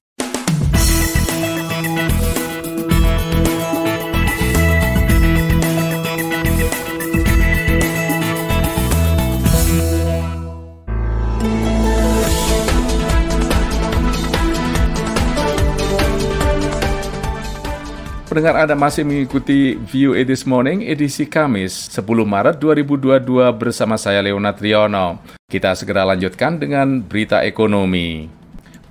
Pendengar 18.35 18.67
Anda 18.67 18.75
masih 18.75 19.07
mengikuti 19.07 19.79
View 19.79 20.11
This 20.27 20.43
Morning 20.43 20.83
edisi 20.83 21.23
Kamis 21.23 21.87
10 21.87 22.03
Maret 22.03 22.59
2022 22.59 23.23
bersama 23.55 23.95
saya 23.95 24.19
Leonard 24.19 24.59
Triono. 24.59 25.23
Kita 25.47 25.71
segera 25.71 26.03
lanjutkan 26.03 26.59
dengan 26.59 26.99
berita 26.99 27.47
ekonomi. 27.47 28.27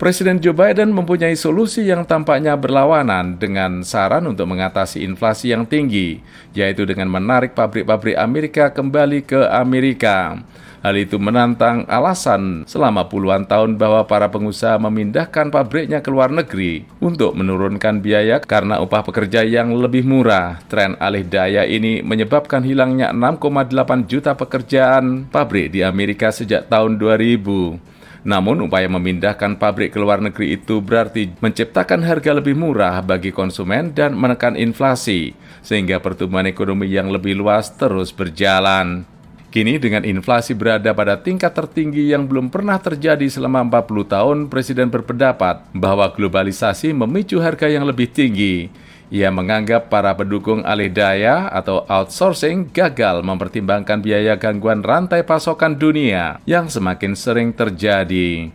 Presiden 0.00 0.40
Joe 0.40 0.57
Biden 0.57 0.96
mempunyai 0.96 1.37
solusi 1.37 1.85
yang 1.85 2.09
tampaknya 2.09 2.57
berlawanan 2.57 3.37
dengan 3.37 3.85
saran 3.85 4.24
untuk 4.24 4.48
mengatasi 4.48 5.04
inflasi 5.04 5.52
yang 5.52 5.68
tinggi, 5.68 6.24
yaitu 6.57 6.88
dengan 6.88 7.12
menarik 7.12 7.52
pabrik-pabrik 7.52 8.16
Amerika 8.16 8.72
kembali 8.72 9.28
ke 9.28 9.44
Amerika. 9.52 10.40
Hal 10.84 11.00
itu 11.00 11.16
menantang 11.16 11.88
alasan 11.88 12.68
selama 12.68 13.08
puluhan 13.08 13.48
tahun 13.48 13.80
bahwa 13.80 14.04
para 14.04 14.28
pengusaha 14.28 14.76
memindahkan 14.76 15.48
pabriknya 15.48 16.04
ke 16.04 16.12
luar 16.12 16.28
negeri 16.28 16.84
untuk 17.00 17.32
menurunkan 17.32 18.04
biaya 18.04 18.36
karena 18.44 18.84
upah 18.84 19.00
pekerja 19.00 19.48
yang 19.48 19.72
lebih 19.72 20.04
murah. 20.04 20.60
Tren 20.68 20.92
alih 21.00 21.24
daya 21.24 21.64
ini 21.64 22.04
menyebabkan 22.04 22.60
hilangnya 22.60 23.16
6,8 23.16 24.04
juta 24.04 24.36
pekerjaan 24.36 25.24
pabrik 25.32 25.72
di 25.72 25.80
Amerika 25.80 26.28
sejak 26.28 26.68
tahun 26.68 27.00
2000. 27.00 27.80
Namun, 28.28 28.68
upaya 28.68 28.88
memindahkan 28.88 29.56
pabrik 29.56 29.96
ke 29.96 29.98
luar 30.00 30.20
negeri 30.20 30.60
itu 30.60 30.84
berarti 30.84 31.32
menciptakan 31.40 32.04
harga 32.04 32.36
lebih 32.36 32.56
murah 32.56 33.00
bagi 33.00 33.32
konsumen 33.32 33.92
dan 33.96 34.16
menekan 34.16 34.56
inflasi, 34.56 35.32
sehingga 35.60 36.00
pertumbuhan 36.00 36.48
ekonomi 36.48 36.88
yang 36.88 37.08
lebih 37.12 37.36
luas 37.36 37.72
terus 37.76 38.16
berjalan. 38.16 39.13
Kini 39.54 39.78
dengan 39.78 40.02
inflasi 40.02 40.50
berada 40.50 40.90
pada 40.90 41.14
tingkat 41.14 41.54
tertinggi 41.54 42.10
yang 42.10 42.26
belum 42.26 42.50
pernah 42.50 42.74
terjadi 42.74 43.22
selama 43.30 43.62
40 43.62 44.02
tahun, 44.10 44.38
Presiden 44.50 44.90
berpendapat 44.90 45.70
bahwa 45.70 46.10
globalisasi 46.10 46.90
memicu 46.90 47.38
harga 47.38 47.70
yang 47.70 47.86
lebih 47.86 48.10
tinggi. 48.10 48.66
Ia 49.14 49.30
menganggap 49.30 49.94
para 49.94 50.10
pendukung 50.18 50.66
alih 50.66 50.90
daya 50.90 51.46
atau 51.54 51.86
outsourcing 51.86 52.66
gagal 52.74 53.22
mempertimbangkan 53.22 54.02
biaya 54.02 54.34
gangguan 54.34 54.82
rantai 54.82 55.22
pasokan 55.22 55.78
dunia 55.78 56.42
yang 56.50 56.66
semakin 56.66 57.14
sering 57.14 57.54
terjadi. 57.54 58.50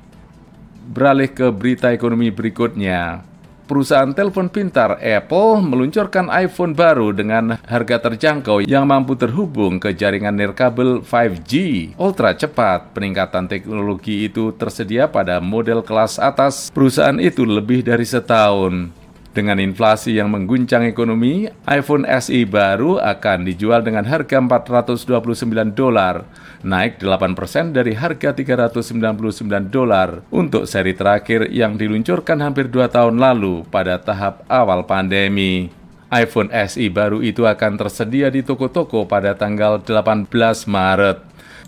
Beralih 0.83 1.31
ke 1.31 1.47
berita 1.47 1.95
ekonomi 1.95 2.27
berikutnya. 2.27 3.28
Perusahaan 3.69 4.09
telepon 4.09 4.49
pintar 4.49 4.97
Apple 4.97 5.61
meluncurkan 5.61 6.25
iPhone 6.33 6.73
baru 6.73 7.13
dengan 7.13 7.61
harga 7.69 8.09
terjangkau 8.09 8.65
yang 8.65 8.89
mampu 8.89 9.13
terhubung 9.13 9.77
ke 9.77 9.93
jaringan 9.93 10.33
nirkabel 10.33 11.05
5G 11.05 11.93
ultra 12.01 12.33
cepat. 12.33 12.97
Peningkatan 12.97 13.45
teknologi 13.45 14.25
itu 14.25 14.49
tersedia 14.57 15.05
pada 15.05 15.37
model 15.37 15.85
kelas 15.85 16.17
atas 16.17 16.73
perusahaan 16.73 17.21
itu 17.21 17.45
lebih 17.45 17.85
dari 17.85 18.09
setahun. 18.09 18.89
Dengan 19.29 19.61
inflasi 19.61 20.17
yang 20.17 20.33
mengguncang 20.33 20.89
ekonomi, 20.89 21.45
iPhone 21.69 22.01
SE 22.17 22.41
baru 22.49 22.97
akan 22.97 23.45
dijual 23.45 23.85
dengan 23.85 24.01
harga 24.01 24.41
429 24.41 25.69
dolar, 25.77 26.25
naik 26.61 26.99
8% 26.99 27.71
dari 27.71 27.95
harga 27.95 28.35
399 28.35 29.71
dolar 29.71 30.23
untuk 30.29 30.67
seri 30.67 30.91
terakhir 30.91 31.47
yang 31.51 31.79
diluncurkan 31.79 32.39
hampir 32.43 32.67
dua 32.67 32.91
tahun 32.91 33.19
lalu 33.19 33.63
pada 33.67 33.99
tahap 33.99 34.43
awal 34.51 34.83
pandemi. 34.83 35.71
iPhone 36.09 36.49
SE 36.65 36.81
baru 36.89 37.21
itu 37.21 37.45
akan 37.45 37.77
tersedia 37.77 38.33
di 38.33 38.41
toko-toko 38.41 39.05
pada 39.05 39.37
tanggal 39.37 39.77
18 39.77 40.25
Maret. 40.65 41.17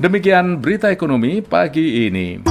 Demikian 0.02 0.58
berita 0.58 0.90
ekonomi 0.90 1.46
pagi 1.46 2.10
ini. 2.10 2.42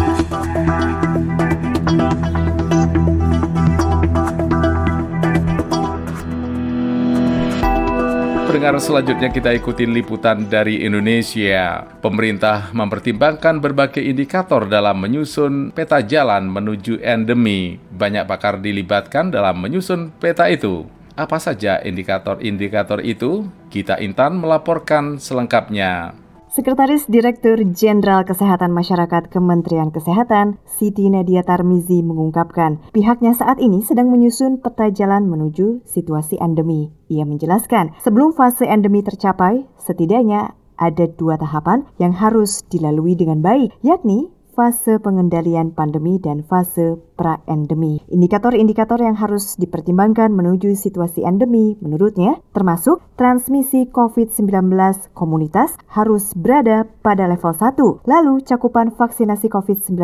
Pendengar 8.61 8.85
selanjutnya 8.85 9.33
kita 9.33 9.57
ikuti 9.57 9.89
liputan 9.89 10.45
dari 10.45 10.85
Indonesia. 10.85 11.81
Pemerintah 12.05 12.69
mempertimbangkan 12.77 13.57
berbagai 13.57 14.05
indikator 14.05 14.69
dalam 14.69 15.01
menyusun 15.01 15.73
peta 15.73 16.05
jalan 16.05 16.45
menuju 16.45 17.01
endemi. 17.01 17.81
Banyak 17.89 18.29
pakar 18.29 18.61
dilibatkan 18.61 19.33
dalam 19.33 19.65
menyusun 19.65 20.13
peta 20.13 20.45
itu. 20.53 20.85
Apa 21.17 21.41
saja 21.41 21.81
indikator-indikator 21.81 23.01
itu? 23.01 23.49
Kita 23.73 23.97
Intan 23.97 24.37
melaporkan 24.37 25.17
selengkapnya. 25.17 26.13
Sekretaris 26.51 27.07
Direktur 27.07 27.63
Jenderal 27.63 28.27
Kesehatan 28.27 28.75
Masyarakat 28.75 29.31
Kementerian 29.31 29.95
Kesehatan, 29.95 30.59
Siti 30.67 31.07
Nadia 31.07 31.47
Tarmizi 31.47 32.03
mengungkapkan, 32.03 32.83
pihaknya 32.91 33.39
saat 33.39 33.63
ini 33.63 33.87
sedang 33.87 34.11
menyusun 34.11 34.59
peta 34.59 34.91
jalan 34.91 35.31
menuju 35.31 35.87
situasi 35.87 36.43
endemi. 36.43 36.91
Ia 37.07 37.23
menjelaskan, 37.23 37.95
sebelum 38.03 38.35
fase 38.35 38.67
endemi 38.67 38.99
tercapai, 39.07 39.63
setidaknya 39.79 40.59
ada 40.75 41.07
dua 41.07 41.39
tahapan 41.39 41.87
yang 42.03 42.19
harus 42.19 42.67
dilalui 42.67 43.15
dengan 43.15 43.47
baik, 43.47 43.71
yakni 43.87 44.35
fase 44.61 45.01
pengendalian 45.01 45.73
pandemi 45.73 46.21
dan 46.21 46.45
fase 46.45 47.01
pra-endemi. 47.17 48.05
Indikator-indikator 48.13 49.01
yang 49.01 49.17
harus 49.17 49.57
dipertimbangkan 49.57 50.29
menuju 50.29 50.77
situasi 50.77 51.25
endemi 51.25 51.81
menurutnya 51.81 52.45
termasuk 52.53 53.01
transmisi 53.17 53.89
COVID-19 53.89 54.69
komunitas 55.17 55.81
harus 55.89 56.37
berada 56.37 56.85
pada 57.01 57.25
level 57.25 57.57
1, 57.57 58.05
lalu 58.05 58.45
cakupan 58.45 58.93
vaksinasi 58.93 59.49
COVID-19 59.49 59.97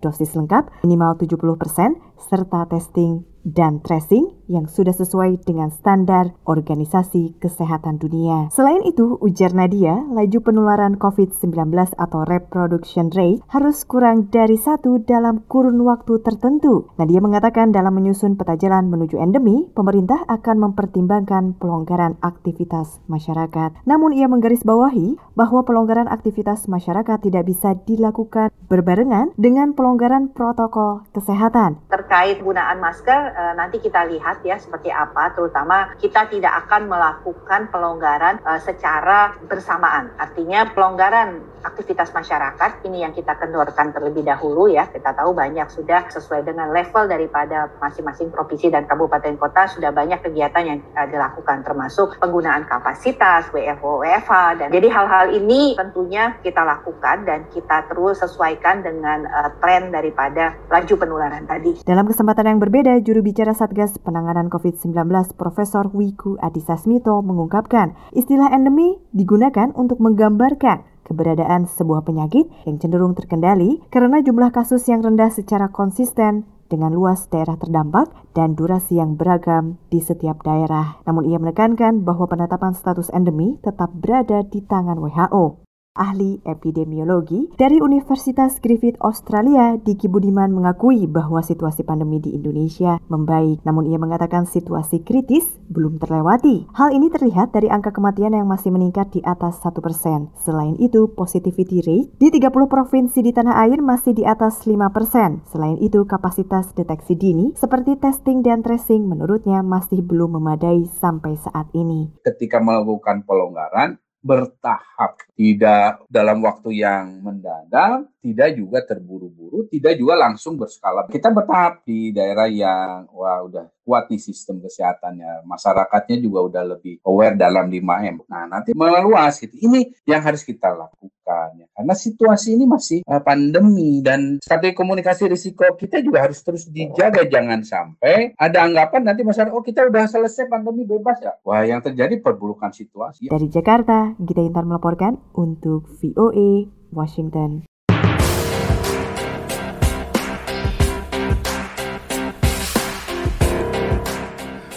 dosis 0.00 0.32
lengkap 0.32 0.72
minimal 0.80 1.20
70%, 1.20 2.00
serta 2.16 2.64
testing 2.72 3.28
dan 3.46 3.78
tracing 3.84 4.32
yang 4.46 4.70
sudah 4.70 4.94
sesuai 4.94 5.42
dengan 5.42 5.74
standar 5.74 6.34
Organisasi 6.46 7.38
Kesehatan 7.42 7.98
Dunia. 7.98 8.48
Selain 8.54 8.82
itu, 8.86 9.18
ujar 9.20 9.54
Nadia, 9.54 10.06
laju 10.10 10.38
penularan 10.42 10.98
COVID-19 10.98 11.72
atau 11.98 12.20
reproduction 12.26 13.10
rate 13.10 13.42
harus 13.50 13.82
kurang 13.86 14.30
dari 14.30 14.54
satu 14.54 15.02
dalam 15.02 15.42
kurun 15.50 15.82
waktu 15.82 16.22
tertentu. 16.22 16.90
Nadia 16.98 17.18
mengatakan 17.18 17.74
dalam 17.74 17.94
menyusun 17.98 18.38
peta 18.38 18.54
jalan 18.54 18.88
menuju 18.90 19.18
endemi, 19.18 19.66
pemerintah 19.74 20.22
akan 20.30 20.70
mempertimbangkan 20.70 21.58
pelonggaran 21.58 22.18
aktivitas 22.22 23.02
masyarakat. 23.10 23.82
Namun 23.84 24.14
ia 24.14 24.30
menggarisbawahi 24.30 25.36
bahwa 25.36 25.66
pelonggaran 25.66 26.08
aktivitas 26.08 26.70
masyarakat 26.70 27.18
tidak 27.22 27.44
bisa 27.46 27.74
dilakukan 27.84 28.48
berbarengan 28.66 29.34
dengan 29.34 29.74
pelonggaran 29.74 30.30
protokol 30.32 31.06
kesehatan. 31.14 31.82
Terkait 31.90 32.38
penggunaan 32.40 32.78
masker, 32.82 33.34
nanti 33.54 33.78
kita 33.78 34.06
lihat 34.08 34.35
ya 34.42 34.56
seperti 34.58 34.90
apa, 34.90 35.32
terutama 35.32 35.94
kita 36.00 36.28
tidak 36.28 36.66
akan 36.66 36.88
melakukan 36.90 37.68
pelonggaran 37.70 38.40
secara 38.60 39.36
bersamaan. 39.46 40.12
Artinya 40.18 40.72
pelonggaran 40.72 41.56
aktivitas 41.66 42.14
masyarakat 42.14 42.86
ini 42.86 43.02
yang 43.02 43.10
kita 43.10 43.34
kendorkan 43.34 43.90
terlebih 43.90 44.22
dahulu 44.22 44.70
ya. 44.70 44.86
Kita 44.86 45.14
tahu 45.14 45.34
banyak 45.34 45.66
sudah 45.70 46.06
sesuai 46.10 46.46
dengan 46.46 46.70
level 46.70 47.10
daripada 47.10 47.70
masing-masing 47.82 48.30
provinsi 48.30 48.70
dan 48.70 48.86
kabupaten 48.86 49.34
kota 49.38 49.66
sudah 49.70 49.90
banyak 49.90 50.22
kegiatan 50.22 50.62
yang 50.62 50.78
dilakukan 51.10 51.66
termasuk 51.66 52.18
penggunaan 52.22 52.66
kapasitas, 52.66 53.50
WFO, 53.50 54.02
WFH 54.02 54.62
dan 54.62 54.68
jadi 54.74 54.88
hal-hal 54.90 55.26
ini 55.30 55.78
tentunya 55.78 56.34
kita 56.42 56.66
lakukan 56.66 57.22
dan 57.22 57.46
kita 57.54 57.86
terus 57.86 58.18
sesuaikan 58.18 58.82
dengan 58.82 59.24
uh, 59.30 59.50
tren 59.62 59.94
daripada 59.94 60.58
laju 60.66 60.94
penularan 60.98 61.46
tadi. 61.46 61.86
Dalam 61.86 62.06
kesempatan 62.10 62.56
yang 62.56 62.58
berbeda, 62.58 62.98
juru 63.02 63.22
bicara 63.22 63.54
Satgas 63.54 63.94
Penanganan 64.02 64.25
COVID-19 64.26 65.38
Profesor 65.38 65.86
Wiku 65.94 66.34
Adhisa 66.42 66.74
Smito 66.74 67.22
mengungkapkan, 67.22 67.94
istilah 68.10 68.50
endemi 68.50 68.98
digunakan 69.14 69.70
untuk 69.78 70.02
menggambarkan 70.02 70.82
keberadaan 71.06 71.70
sebuah 71.70 72.02
penyakit 72.02 72.50
yang 72.66 72.82
cenderung 72.82 73.14
terkendali 73.14 73.78
karena 73.94 74.18
jumlah 74.18 74.50
kasus 74.50 74.90
yang 74.90 75.06
rendah 75.06 75.30
secara 75.30 75.70
konsisten 75.70 76.42
dengan 76.66 76.90
luas 76.90 77.30
daerah 77.30 77.54
terdampak 77.54 78.10
dan 78.34 78.58
durasi 78.58 78.98
yang 78.98 79.14
beragam 79.14 79.78
di 79.86 80.02
setiap 80.02 80.42
daerah. 80.42 80.98
Namun 81.06 81.30
ia 81.30 81.38
menekankan 81.38 82.02
bahwa 82.02 82.26
penetapan 82.26 82.74
status 82.74 83.14
endemi 83.14 83.62
tetap 83.62 83.94
berada 83.94 84.42
di 84.42 84.58
tangan 84.66 84.98
WHO 84.98 85.65
ahli 85.96 86.38
epidemiologi 86.44 87.50
dari 87.56 87.80
Universitas 87.80 88.60
Griffith 88.60 89.00
Australia, 89.00 89.80
Diki 89.80 90.06
Budiman 90.06 90.52
mengakui 90.52 91.08
bahwa 91.08 91.40
situasi 91.40 91.82
pandemi 91.82 92.20
di 92.20 92.36
Indonesia 92.36 93.00
membaik, 93.08 93.64
namun 93.64 93.88
ia 93.88 93.96
mengatakan 93.96 94.44
situasi 94.44 95.02
kritis 95.02 95.48
belum 95.72 95.98
terlewati. 95.98 96.68
Hal 96.76 96.94
ini 96.94 97.10
terlihat 97.10 97.50
dari 97.56 97.72
angka 97.72 97.90
kematian 97.90 98.36
yang 98.36 98.46
masih 98.46 98.70
meningkat 98.70 99.10
di 99.10 99.20
atas 99.24 99.58
1%. 99.64 100.30
Selain 100.38 100.76
itu, 100.78 101.10
positivity 101.10 101.82
rate 101.82 102.12
di 102.20 102.28
30 102.30 102.68
provinsi 102.70 103.18
di 103.24 103.32
tanah 103.34 103.66
air 103.66 103.82
masih 103.82 104.14
di 104.14 104.22
atas 104.22 104.62
5%. 104.68 105.48
Selain 105.50 105.80
itu, 105.82 106.04
kapasitas 106.06 106.70
deteksi 106.76 107.18
dini 107.18 107.56
seperti 107.58 107.98
testing 107.98 108.44
dan 108.44 108.62
tracing 108.62 109.08
menurutnya 109.08 109.64
masih 109.64 110.04
belum 110.04 110.38
memadai 110.38 110.86
sampai 111.00 111.34
saat 111.40 111.66
ini. 111.74 112.12
Ketika 112.22 112.62
melakukan 112.62 113.26
pelonggaran, 113.26 113.98
bertahap, 114.26 115.22
tidak 115.38 116.02
dalam 116.10 116.42
waktu 116.42 116.82
yang 116.82 117.22
mendadak, 117.22 118.10
tidak 118.18 118.58
juga 118.58 118.82
terburu-buru, 118.82 119.70
tidak 119.70 119.94
juga 119.94 120.18
langsung 120.18 120.58
berskala. 120.58 121.06
Kita 121.06 121.30
bertahap 121.30 121.86
di 121.86 122.10
daerah 122.10 122.50
yang 122.50 123.06
wah 123.14 123.46
udah 123.46 123.75
kuat 123.86 124.10
nih 124.10 124.18
sistem 124.18 124.58
kesehatannya, 124.58 125.46
masyarakatnya 125.46 126.18
juga 126.18 126.38
udah 126.42 126.62
lebih 126.74 126.98
aware 127.06 127.38
dalam 127.38 127.70
5M. 127.70 128.26
Nah, 128.26 128.50
nanti 128.50 128.74
meluas 128.74 129.38
gitu. 129.38 129.54
Ini 129.54 129.94
yang 130.02 130.26
harus 130.26 130.42
kita 130.42 130.74
lakukan 130.74 131.48
ya. 131.54 131.66
Karena 131.70 131.94
situasi 131.94 132.58
ini 132.58 132.66
masih 132.66 133.06
uh, 133.06 133.22
pandemi 133.22 134.02
dan 134.02 134.42
strategi 134.42 134.74
komunikasi 134.74 135.30
risiko 135.30 135.62
kita 135.78 136.02
juga 136.02 136.26
harus 136.26 136.42
terus 136.42 136.66
dijaga 136.66 137.22
jangan 137.30 137.62
sampai 137.62 138.34
ada 138.34 138.66
anggapan 138.66 139.06
nanti 139.06 139.22
masyarakat 139.22 139.54
oh 139.54 139.62
kita 139.62 139.86
udah 139.86 140.10
selesai 140.10 140.50
pandemi 140.50 140.82
bebas 140.82 141.22
ya. 141.22 141.38
Wah, 141.46 141.62
yang 141.62 141.78
terjadi 141.78 142.18
perburukan 142.18 142.74
situasi. 142.74 143.30
Dari 143.30 143.46
Jakarta, 143.46 144.18
Gita 144.18 144.42
Intan 144.42 144.66
melaporkan 144.66 145.22
untuk 145.38 145.86
VOA 146.02 146.66
Washington. 146.90 147.75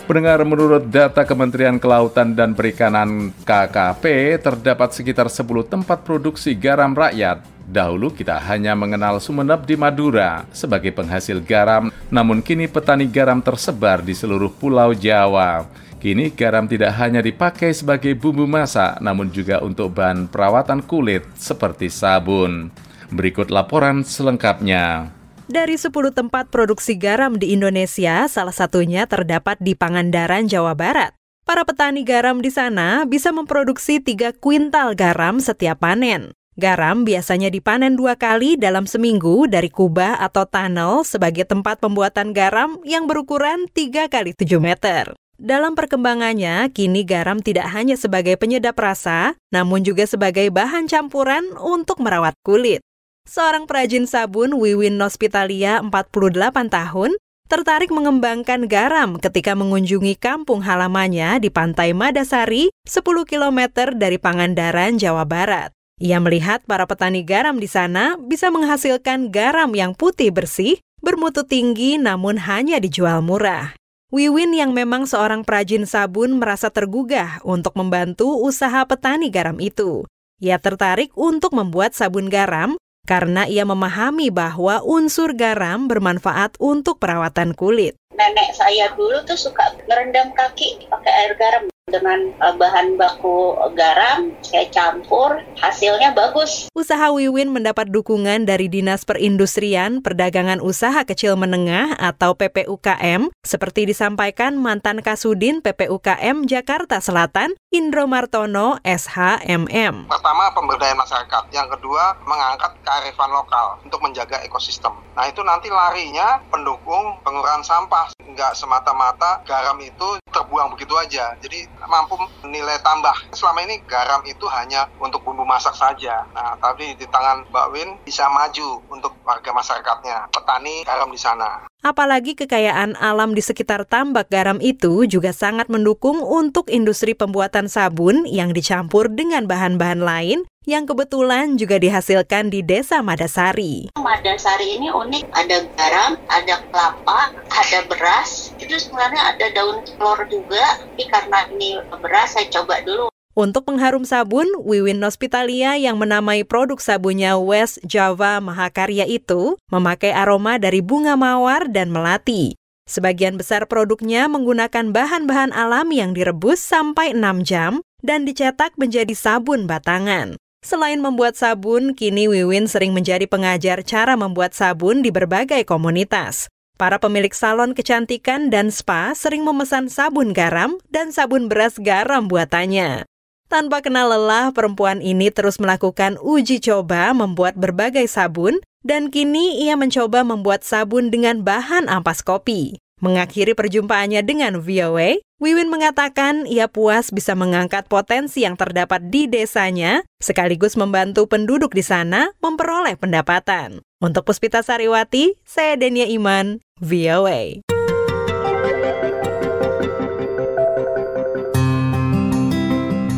Pendengar 0.09 0.41
menurut 0.41 0.89
data 0.89 1.21
Kementerian 1.21 1.77
Kelautan 1.77 2.33
dan 2.33 2.57
Perikanan 2.57 3.29
KKP, 3.45 4.33
terdapat 4.41 4.89
sekitar 4.89 5.29
10 5.29 5.45
tempat 5.69 6.01
produksi 6.01 6.57
garam 6.57 6.97
rakyat. 6.97 7.45
Dahulu 7.69 8.09
kita 8.09 8.41
hanya 8.49 8.73
mengenal 8.73 9.21
Sumeneb 9.21 9.69
di 9.69 9.77
Madura 9.77 10.49
sebagai 10.49 10.89
penghasil 10.97 11.37
garam, 11.45 11.93
namun 12.09 12.41
kini 12.41 12.65
petani 12.65 13.05
garam 13.05 13.37
tersebar 13.37 14.01
di 14.01 14.17
seluruh 14.17 14.49
pulau 14.49 14.97
Jawa. 14.97 15.69
Kini 16.01 16.33
garam 16.33 16.65
tidak 16.65 16.97
hanya 16.97 17.21
dipakai 17.21 17.69
sebagai 17.69 18.17
bumbu 18.17 18.49
masak, 18.49 18.97
namun 19.05 19.29
juga 19.29 19.61
untuk 19.61 19.93
bahan 19.93 20.25
perawatan 20.25 20.89
kulit 20.89 21.21
seperti 21.37 21.85
sabun. 21.85 22.73
Berikut 23.13 23.53
laporan 23.53 24.01
selengkapnya. 24.01 25.18
Dari 25.49 25.81
10 25.81 26.13
tempat 26.13 26.53
produksi 26.53 26.93
garam 26.93 27.33
di 27.33 27.57
Indonesia, 27.57 28.29
salah 28.29 28.53
satunya 28.53 29.09
terdapat 29.09 29.57
di 29.57 29.73
Pangandaran, 29.73 30.45
Jawa 30.45 30.77
Barat. 30.77 31.17
Para 31.41 31.65
petani 31.65 32.05
garam 32.05 32.37
di 32.37 32.53
sana 32.53 33.01
bisa 33.09 33.33
memproduksi 33.33 33.97
3 33.97 34.37
kuintal 34.37 34.93
garam 34.93 35.41
setiap 35.41 35.81
panen. 35.81 36.37
Garam 36.53 37.01
biasanya 37.01 37.49
dipanen 37.49 37.97
dua 37.97 38.13
kali 38.13 38.61
dalam 38.61 38.85
seminggu 38.85 39.49
dari 39.49 39.73
kubah 39.73 40.21
atau 40.21 40.45
tunnel 40.45 41.01
sebagai 41.01 41.49
tempat 41.49 41.81
pembuatan 41.81 42.29
garam 42.29 42.77
yang 42.85 43.09
berukuran 43.09 43.65
3 43.73 44.05
kali 44.05 44.37
7 44.37 44.61
meter. 44.61 45.17
Dalam 45.41 45.73
perkembangannya, 45.73 46.69
kini 46.69 47.01
garam 47.01 47.41
tidak 47.41 47.73
hanya 47.73 47.97
sebagai 47.97 48.37
penyedap 48.37 48.77
rasa, 48.77 49.33
namun 49.49 49.81
juga 49.81 50.05
sebagai 50.05 50.53
bahan 50.53 50.85
campuran 50.85 51.57
untuk 51.57 52.05
merawat 52.05 52.37
kulit. 52.45 52.85
Seorang 53.29 53.69
perajin 53.69 54.09
sabun 54.09 54.57
Wiwin 54.57 54.97
Nospitalia 54.97 55.85
48 55.85 56.49
tahun 56.67 57.13
tertarik 57.45 57.93
mengembangkan 57.93 58.65
garam 58.65 59.21
ketika 59.21 59.53
mengunjungi 59.53 60.17
kampung 60.17 60.65
halamannya 60.65 61.37
di 61.37 61.53
pantai 61.53 61.93
Madasari, 61.93 62.73
10 62.89 63.05
km 63.29 63.59
dari 63.93 64.17
Pangandaran, 64.17 64.97
Jawa 64.97 65.29
Barat. 65.29 65.69
Ia 66.01 66.17
melihat 66.17 66.65
para 66.65 66.89
petani 66.89 67.21
garam 67.21 67.61
di 67.61 67.69
sana 67.69 68.17
bisa 68.17 68.49
menghasilkan 68.49 69.29
garam 69.29 69.77
yang 69.77 69.93
putih 69.93 70.33
bersih, 70.33 70.81
bermutu 70.97 71.45
tinggi 71.45 72.01
namun 72.01 72.41
hanya 72.41 72.81
dijual 72.81 73.21
murah. 73.21 73.77
Wiwin 74.09 74.57
yang 74.57 74.73
memang 74.73 75.05
seorang 75.05 75.45
perajin 75.45 75.85
sabun 75.85 76.41
merasa 76.41 76.73
tergugah 76.73 77.45
untuk 77.45 77.77
membantu 77.77 78.41
usaha 78.41 78.81
petani 78.89 79.29
garam 79.29 79.61
itu. 79.61 80.09
Ia 80.41 80.57
tertarik 80.57 81.13
untuk 81.13 81.53
membuat 81.53 81.93
sabun 81.93 82.25
garam 82.25 82.73
karena 83.09 83.49
ia 83.49 83.65
memahami 83.65 84.29
bahwa 84.29 84.85
unsur 84.85 85.33
garam 85.33 85.89
bermanfaat 85.89 86.61
untuk 86.61 87.01
perawatan 87.01 87.57
kulit. 87.57 87.97
Nenek 88.13 88.53
saya 88.53 88.93
dulu 88.93 89.25
tuh 89.25 89.33
suka 89.33 89.73
ngerendam 89.89 90.29
kaki 90.37 90.85
pakai 90.85 91.13
air 91.25 91.33
garam 91.41 91.65
dengan 91.89 92.31
uh, 92.39 92.55
bahan 92.55 92.95
baku 92.95 93.57
garam, 93.73 94.33
saya 94.45 94.69
campur, 94.69 95.41
hasilnya 95.59 96.13
bagus. 96.13 96.69
Usaha 96.73 97.11
Wiwin 97.11 97.51
mendapat 97.51 97.89
dukungan 97.89 98.45
dari 98.45 98.71
Dinas 98.71 99.03
Perindustrian 99.03 99.99
Perdagangan 100.05 100.63
Usaha 100.63 101.03
Kecil 101.03 101.35
Menengah 101.35 101.97
atau 101.97 102.37
PPUKM, 102.37 103.33
seperti 103.43 103.89
disampaikan 103.89 104.55
mantan 104.55 105.01
Kasudin 105.03 105.59
PPUKM 105.65 106.45
Jakarta 106.47 107.01
Selatan, 107.01 107.57
Indro 107.69 108.09
Martono, 108.09 108.81
SHMM. 108.81 110.09
Pertama, 110.09 110.53
pemberdayaan 110.53 110.97
masyarakat. 110.97 111.43
Yang 111.53 111.77
kedua, 111.77 112.17
mengangkat 112.25 112.73
kearifan 112.81 113.29
lokal 113.33 113.77
untuk 113.85 114.01
menjaga 114.01 114.41
ekosistem. 114.41 114.93
Nah, 115.13 115.25
itu 115.29 115.41
nanti 115.45 115.69
larinya 115.69 116.41
pendukung 116.49 117.21
pengurangan 117.21 117.65
sampah. 117.65 118.13
Nggak 118.29 118.53
semata-mata 118.55 119.41
garam 119.45 119.77
itu 119.81 120.21
terbuang 120.29 120.73
begitu 120.73 120.93
aja. 120.95 121.33
Jadi 121.41 121.65
mampu 121.87 122.19
nilai 122.43 122.81
tambah. 122.83 123.13
Selama 123.31 123.63
ini 123.63 123.79
garam 123.85 124.19
itu 124.25 124.43
hanya 124.51 124.89
untuk 124.99 125.23
bumbu 125.23 125.45
masak 125.45 125.75
saja. 125.77 126.25
Nah, 126.35 126.57
tapi 126.59 126.97
di 126.97 127.05
tangan 127.07 127.47
Mbak 127.53 127.67
Win 127.71 127.89
bisa 128.03 128.27
maju 128.27 128.81
untuk 128.91 129.15
warga 129.23 129.53
masyarakatnya, 129.53 130.33
petani 130.33 130.83
garam 130.83 131.09
di 131.13 131.19
sana. 131.21 131.69
Apalagi 131.79 132.35
kekayaan 132.35 132.99
alam 132.99 133.31
di 133.31 133.39
sekitar 133.39 133.87
tambak 133.87 134.27
garam 134.27 134.59
itu 134.59 135.07
juga 135.07 135.31
sangat 135.31 135.71
mendukung 135.71 136.19
untuk 136.19 136.67
industri 136.67 137.15
pembuatan 137.15 137.71
sabun 137.71 138.27
yang 138.27 138.51
dicampur 138.51 139.07
dengan 139.07 139.47
bahan-bahan 139.47 140.03
lain 140.03 140.43
yang 140.69 140.85
kebetulan 140.85 141.57
juga 141.57 141.81
dihasilkan 141.81 142.53
di 142.53 142.61
Desa 142.61 143.01
Madasari. 143.01 143.89
Madasari 143.97 144.77
ini 144.77 144.93
unik, 144.93 145.25
ada 145.33 145.65
garam, 145.73 146.11
ada 146.29 146.55
kelapa, 146.69 147.33
ada 147.49 147.79
beras, 147.89 148.53
itu 148.61 148.77
sebenarnya 148.77 149.33
ada 149.33 149.45
daun 149.49 149.81
telur 149.81 150.21
juga, 150.29 150.77
tapi 150.85 151.09
karena 151.09 151.49
ini 151.49 151.81
beras 151.97 152.37
saya 152.37 152.45
coba 152.53 152.85
dulu. 152.85 153.09
Untuk 153.33 153.65
pengharum 153.65 154.05
sabun, 154.05 154.45
Wiwin 154.61 155.01
Nospitalia 155.01 155.73
yang 155.73 155.97
menamai 155.97 156.45
produk 156.45 156.77
sabunnya 156.77 157.39
West 157.41 157.81
Java 157.81 158.37
Mahakarya 158.37 159.09
itu 159.09 159.57
memakai 159.73 160.13
aroma 160.13 160.61
dari 160.61 160.85
bunga 160.85 161.17
mawar 161.17 161.65
dan 161.71 161.89
melati. 161.89 162.53
Sebagian 162.89 163.37
besar 163.37 163.69
produknya 163.69 164.25
menggunakan 164.29 164.91
bahan-bahan 164.91 165.53
alami 165.53 166.01
yang 166.01 166.17
direbus 166.17 166.57
sampai 166.57 167.13
6 167.13 167.45
jam 167.45 167.71
dan 168.01 168.25
dicetak 168.25 168.73
menjadi 168.81 169.13
sabun 169.13 169.69
batangan. 169.69 170.35
Selain 170.59 170.99
membuat 170.99 171.39
sabun, 171.39 171.95
kini 171.95 172.27
Wiwin 172.27 172.67
sering 172.67 172.91
menjadi 172.91 173.23
pengajar 173.31 173.79
cara 173.79 174.19
membuat 174.19 174.51
sabun 174.51 174.99
di 174.99 175.07
berbagai 175.07 175.63
komunitas. 175.63 176.51
Para 176.75 176.99
pemilik 176.99 177.31
salon 177.31 177.71
kecantikan 177.71 178.51
dan 178.51 178.67
spa 178.67 179.15
sering 179.15 179.47
memesan 179.47 179.87
sabun 179.87 180.35
garam 180.35 180.75
dan 180.91 181.15
sabun 181.15 181.47
beras 181.47 181.79
garam 181.79 182.27
buatannya. 182.27 183.07
Tanpa 183.47 183.81
kenal 183.81 184.11
lelah, 184.11 184.51
perempuan 184.51 184.99
ini 184.99 185.31
terus 185.31 185.57
melakukan 185.63 186.19
uji 186.21 186.61
coba 186.61 187.15
membuat 187.15 187.57
berbagai 187.57 188.05
sabun, 188.05 188.59
dan 188.83 189.09
kini 189.09 189.63
ia 189.63 189.73
mencoba 189.73 190.27
membuat 190.27 190.61
sabun 190.67 191.09
dengan 191.09 191.41
bahan 191.41 191.87
ampas 191.89 192.21
kopi. 192.21 192.77
Mengakhiri 192.99 193.55
perjumpaannya 193.55 194.19
dengan 194.27 194.59
VOA, 194.59 195.23
Wiwin 195.39 195.71
mengatakan 195.71 196.43
ia 196.43 196.67
puas 196.67 197.15
bisa 197.15 197.31
mengangkat 197.31 197.87
potensi 197.87 198.43
yang 198.43 198.59
terdapat 198.59 199.07
di 199.07 199.23
desanya, 199.23 200.03
sekaligus 200.19 200.75
membantu 200.75 201.23
penduduk 201.23 201.71
di 201.71 201.79
sana 201.79 202.35
memperoleh 202.43 202.99
pendapatan. 202.99 203.79
Untuk 204.03 204.27
Puspita 204.27 204.59
Sariwati, 204.59 205.39
saya 205.47 205.79
Denia 205.79 206.11
Iman, 206.11 206.59
VOA. 206.83 207.63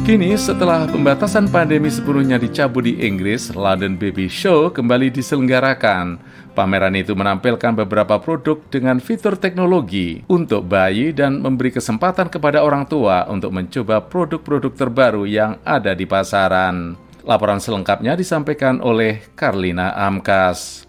Kini 0.06 0.38
setelah 0.38 0.86
pembatasan 0.86 1.50
pandemi 1.50 1.90
sepenuhnya 1.90 2.38
dicabut 2.38 2.86
di 2.86 3.02
Inggris, 3.02 3.50
London 3.58 3.98
Baby 3.98 4.30
Show 4.30 4.70
kembali 4.70 5.10
diselenggarakan. 5.10 6.22
Pameran 6.52 6.92
itu 7.00 7.16
menampilkan 7.16 7.72
beberapa 7.80 8.20
produk 8.20 8.60
dengan 8.68 9.00
fitur 9.00 9.40
teknologi 9.40 10.20
untuk 10.28 10.68
bayi 10.68 11.16
dan 11.16 11.40
memberi 11.40 11.72
kesempatan 11.72 12.28
kepada 12.28 12.60
orang 12.60 12.84
tua 12.84 13.24
untuk 13.32 13.56
mencoba 13.56 14.04
produk-produk 14.04 14.76
terbaru 14.76 15.24
yang 15.24 15.56
ada 15.64 15.96
di 15.96 16.04
pasaran. 16.04 17.00
Laporan 17.24 17.64
selengkapnya 17.64 18.20
disampaikan 18.20 18.84
oleh 18.84 19.24
Karlina 19.32 19.96
Amkas. 19.96 20.84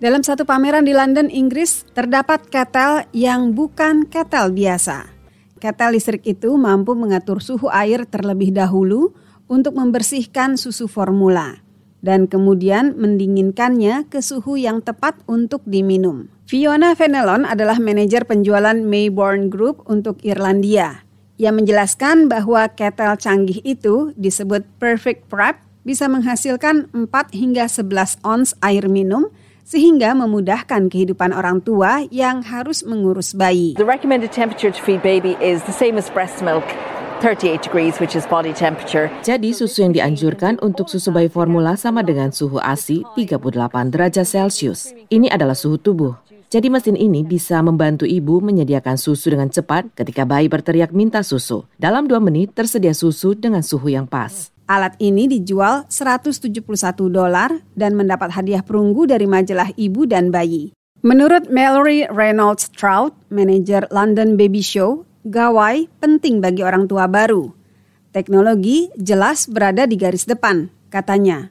Dalam 0.00 0.24
satu 0.24 0.48
pameran 0.48 0.88
di 0.88 0.96
London, 0.96 1.28
Inggris, 1.28 1.84
terdapat 1.92 2.48
ketel 2.48 3.04
yang 3.12 3.52
bukan 3.52 4.08
ketel 4.08 4.48
biasa. 4.48 5.12
Ketel 5.60 5.92
listrik 5.92 6.24
itu 6.24 6.56
mampu 6.56 6.96
mengatur 6.96 7.44
suhu 7.44 7.68
air 7.68 8.08
terlebih 8.08 8.48
dahulu 8.48 9.12
untuk 9.44 9.76
membersihkan 9.76 10.56
susu 10.56 10.88
formula 10.88 11.65
dan 12.04 12.28
kemudian 12.28 12.96
mendinginkannya 12.96 14.08
ke 14.08 14.20
suhu 14.20 14.56
yang 14.60 14.82
tepat 14.84 15.16
untuk 15.26 15.64
diminum. 15.64 16.28
Fiona 16.46 16.94
Fenelon 16.94 17.42
adalah 17.42 17.82
manajer 17.82 18.22
penjualan 18.22 18.76
Mayborn 18.76 19.50
Group 19.50 19.82
untuk 19.90 20.22
Irlandia. 20.22 21.02
Ia 21.36 21.52
menjelaskan 21.52 22.32
bahwa 22.32 22.64
ketel 22.72 23.18
canggih 23.20 23.60
itu 23.60 24.16
disebut 24.16 24.64
Perfect 24.80 25.28
Prep 25.28 25.60
bisa 25.84 26.08
menghasilkan 26.08 26.88
4 26.90 27.06
hingga 27.36 27.68
11 27.68 28.24
ons 28.24 28.56
air 28.64 28.88
minum 28.88 29.28
sehingga 29.66 30.14
memudahkan 30.14 30.86
kehidupan 30.86 31.34
orang 31.34 31.58
tua 31.58 32.06
yang 32.14 32.40
harus 32.46 32.86
mengurus 32.86 33.34
bayi. 33.34 33.74
The 33.74 33.84
recommended 33.84 34.30
temperature 34.30 34.70
to 34.70 34.80
feed 34.80 35.02
baby 35.02 35.34
is 35.42 35.66
the 35.66 35.74
same 35.74 35.98
as 35.98 36.06
breast 36.06 36.38
milk. 36.40 36.64
38 37.20 37.64
degrees 37.64 37.96
which 37.96 38.12
is 38.12 38.28
body 38.28 38.52
temperature. 38.52 39.08
Jadi 39.24 39.56
susu 39.56 39.88
yang 39.88 39.96
dianjurkan 39.96 40.60
untuk 40.60 40.92
susu 40.92 41.08
bayi 41.08 41.32
formula 41.32 41.72
sama 41.78 42.04
dengan 42.04 42.28
suhu 42.28 42.60
ASI 42.60 43.06
38 43.16 43.88
derajat 43.88 44.26
Celcius. 44.28 44.92
Ini 45.08 45.32
adalah 45.32 45.56
suhu 45.56 45.80
tubuh. 45.80 46.12
Jadi 46.46 46.70
mesin 46.70 46.94
ini 46.94 47.26
bisa 47.26 47.58
membantu 47.58 48.06
ibu 48.06 48.38
menyediakan 48.38 48.94
susu 48.94 49.34
dengan 49.34 49.50
cepat 49.50 49.90
ketika 49.98 50.22
bayi 50.22 50.46
berteriak 50.46 50.94
minta 50.94 51.24
susu. 51.24 51.66
Dalam 51.74 52.06
dua 52.06 52.22
menit 52.22 52.54
tersedia 52.54 52.94
susu 52.94 53.34
dengan 53.34 53.64
suhu 53.64 53.90
yang 53.90 54.06
pas. 54.06 54.54
Alat 54.66 54.98
ini 54.98 55.30
dijual 55.30 55.86
171 55.86 56.62
dolar 57.10 57.50
dan 57.74 57.94
mendapat 57.94 58.34
hadiah 58.34 58.66
perunggu 58.66 59.06
dari 59.06 59.26
majalah 59.26 59.70
ibu 59.78 60.06
dan 60.06 60.34
bayi. 60.34 60.74
Menurut 61.06 61.46
Mallory 61.52 62.02
Reynolds 62.10 62.66
Trout, 62.74 63.14
manajer 63.30 63.86
London 63.94 64.34
Baby 64.34 64.58
Show, 64.58 65.06
gawai 65.26 65.90
penting 65.98 66.38
bagi 66.38 66.62
orang 66.62 66.86
tua 66.86 67.10
baru. 67.10 67.50
Teknologi 68.14 68.88
jelas 68.94 69.50
berada 69.50 69.84
di 69.84 69.98
garis 69.98 70.24
depan, 70.24 70.70
katanya. 70.88 71.50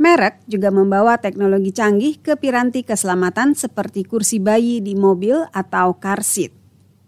Merek 0.00 0.40
juga 0.48 0.72
membawa 0.72 1.20
teknologi 1.20 1.76
canggih 1.76 2.24
ke 2.24 2.32
piranti 2.40 2.80
keselamatan 2.80 3.52
seperti 3.52 4.08
kursi 4.08 4.40
bayi 4.40 4.80
di 4.80 4.96
mobil 4.96 5.44
atau 5.52 5.92
car 6.00 6.24
seat. 6.24 6.56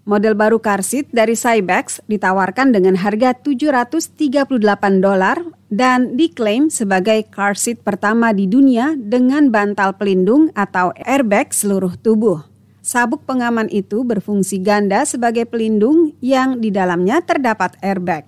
Model 0.05 0.37
baru 0.37 0.61
car 0.61 0.85
seat 0.85 1.09
dari 1.09 1.33
Cybex 1.33 2.05
ditawarkan 2.05 2.77
dengan 2.77 3.01
harga 3.01 3.33
738 3.33 5.01
dolar 5.01 5.41
dan 5.73 6.21
diklaim 6.21 6.69
sebagai 6.69 7.25
car 7.33 7.57
seat 7.57 7.81
pertama 7.81 8.37
di 8.37 8.45
dunia 8.45 8.93
dengan 8.99 9.49
bantal 9.49 9.97
pelindung 9.97 10.53
atau 10.53 10.93
airbag 10.93 11.55
seluruh 11.55 11.97
tubuh. 11.97 12.52
Sabuk 12.83 13.23
pengaman 13.23 13.71
itu 13.71 14.03
berfungsi 14.03 14.59
ganda 14.59 15.07
sebagai 15.07 15.47
pelindung 15.47 16.19
yang 16.19 16.59
di 16.59 16.75
dalamnya 16.75 17.23
terdapat 17.23 17.79
airbag. 17.79 18.27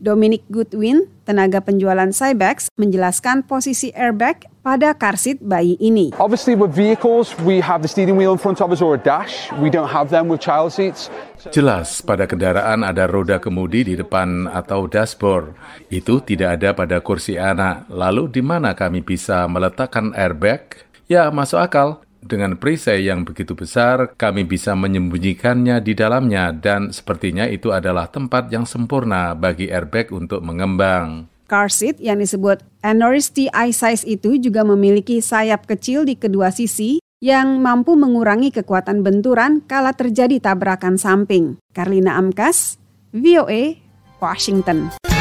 Dominic 0.00 0.48
Goodwin, 0.48 1.06
tenaga 1.28 1.60
penjualan 1.60 2.08
Cybex, 2.08 2.72
menjelaskan 2.74 3.44
posisi 3.44 3.92
airbag 3.92 4.48
pada 4.64 4.96
car 4.96 5.20
seat 5.20 5.44
bayi 5.44 5.76
ini. 5.76 6.10
Obviously 6.16 6.56
with 6.56 6.72
vehicles 6.72 7.36
we 7.44 7.60
have 7.60 7.84
the 7.84 7.90
steering 7.92 8.16
wheel 8.16 8.32
in 8.32 8.40
front 8.40 8.64
of 8.64 8.72
us 8.72 8.80
or 8.80 8.96
a 8.96 9.02
dash. 9.04 9.52
We 9.60 9.68
don't 9.68 9.92
have 9.92 10.08
them 10.08 10.32
with 10.32 10.40
child 10.40 10.72
seats. 10.72 11.12
Jelas, 11.52 12.00
pada 12.00 12.24
kendaraan 12.24 12.88
ada 12.88 13.04
roda 13.04 13.38
kemudi 13.38 13.92
di 13.92 13.94
depan 13.94 14.48
atau 14.48 14.88
dashboard. 14.88 15.52
Itu 15.92 16.24
tidak 16.24 16.58
ada 16.58 16.72
pada 16.72 17.04
kursi 17.04 17.36
anak. 17.36 17.92
Lalu 17.92 18.40
di 18.40 18.40
mana 18.40 18.72
kami 18.72 19.04
bisa 19.04 19.44
meletakkan 19.52 20.16
airbag? 20.16 20.80
Ya, 21.12 21.28
masuk 21.28 21.60
akal. 21.60 22.00
Dengan 22.22 22.54
perisai 22.54 23.02
yang 23.02 23.26
begitu 23.26 23.58
besar, 23.58 24.14
kami 24.14 24.46
bisa 24.46 24.78
menyembunyikannya 24.78 25.82
di 25.82 25.92
dalamnya 25.98 26.54
dan 26.54 26.94
sepertinya 26.94 27.50
itu 27.50 27.74
adalah 27.74 28.06
tempat 28.06 28.46
yang 28.54 28.62
sempurna 28.62 29.34
bagi 29.34 29.66
airbag 29.66 30.14
untuk 30.14 30.38
mengembang. 30.40 31.26
Car 31.50 31.68
seat 31.68 31.98
yang 31.98 32.22
disebut 32.22 32.62
Anoristi 32.80 33.50
I-Size 33.50 34.06
itu 34.08 34.38
juga 34.38 34.62
memiliki 34.64 35.20
sayap 35.20 35.66
kecil 35.68 36.06
di 36.06 36.16
kedua 36.16 36.48
sisi 36.54 37.02
yang 37.20 37.60
mampu 37.60 37.98
mengurangi 37.98 38.54
kekuatan 38.54 39.04
benturan 39.04 39.60
kala 39.66 39.92
terjadi 39.92 40.40
tabrakan 40.40 40.96
samping. 40.96 41.60
Karlina 41.76 42.16
Amkas, 42.16 42.80
VOA, 43.12 43.76
Washington. 44.22 45.11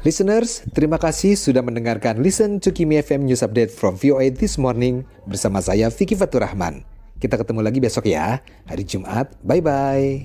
Listeners, 0.00 0.64
terima 0.72 0.96
kasih 0.96 1.36
sudah 1.36 1.60
mendengarkan 1.60 2.24
Listen 2.24 2.56
to 2.56 2.72
Kimi 2.72 2.96
FM 3.04 3.28
News 3.28 3.44
Update 3.44 3.68
from 3.68 4.00
VOA 4.00 4.32
This 4.32 4.56
Morning 4.56 5.04
bersama 5.28 5.60
saya 5.60 5.92
Vicky 5.92 6.16
Fatur 6.16 6.40
Rahman. 6.40 6.88
Kita 7.20 7.36
ketemu 7.36 7.60
lagi 7.60 7.84
besok 7.84 8.08
ya, 8.08 8.40
hari 8.64 8.88
Jumat. 8.88 9.36
Bye-bye. 9.44 10.24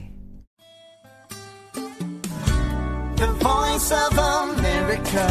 The 3.19 3.27
Voice 3.35 3.91
of 3.91 4.15
America. 4.15 5.27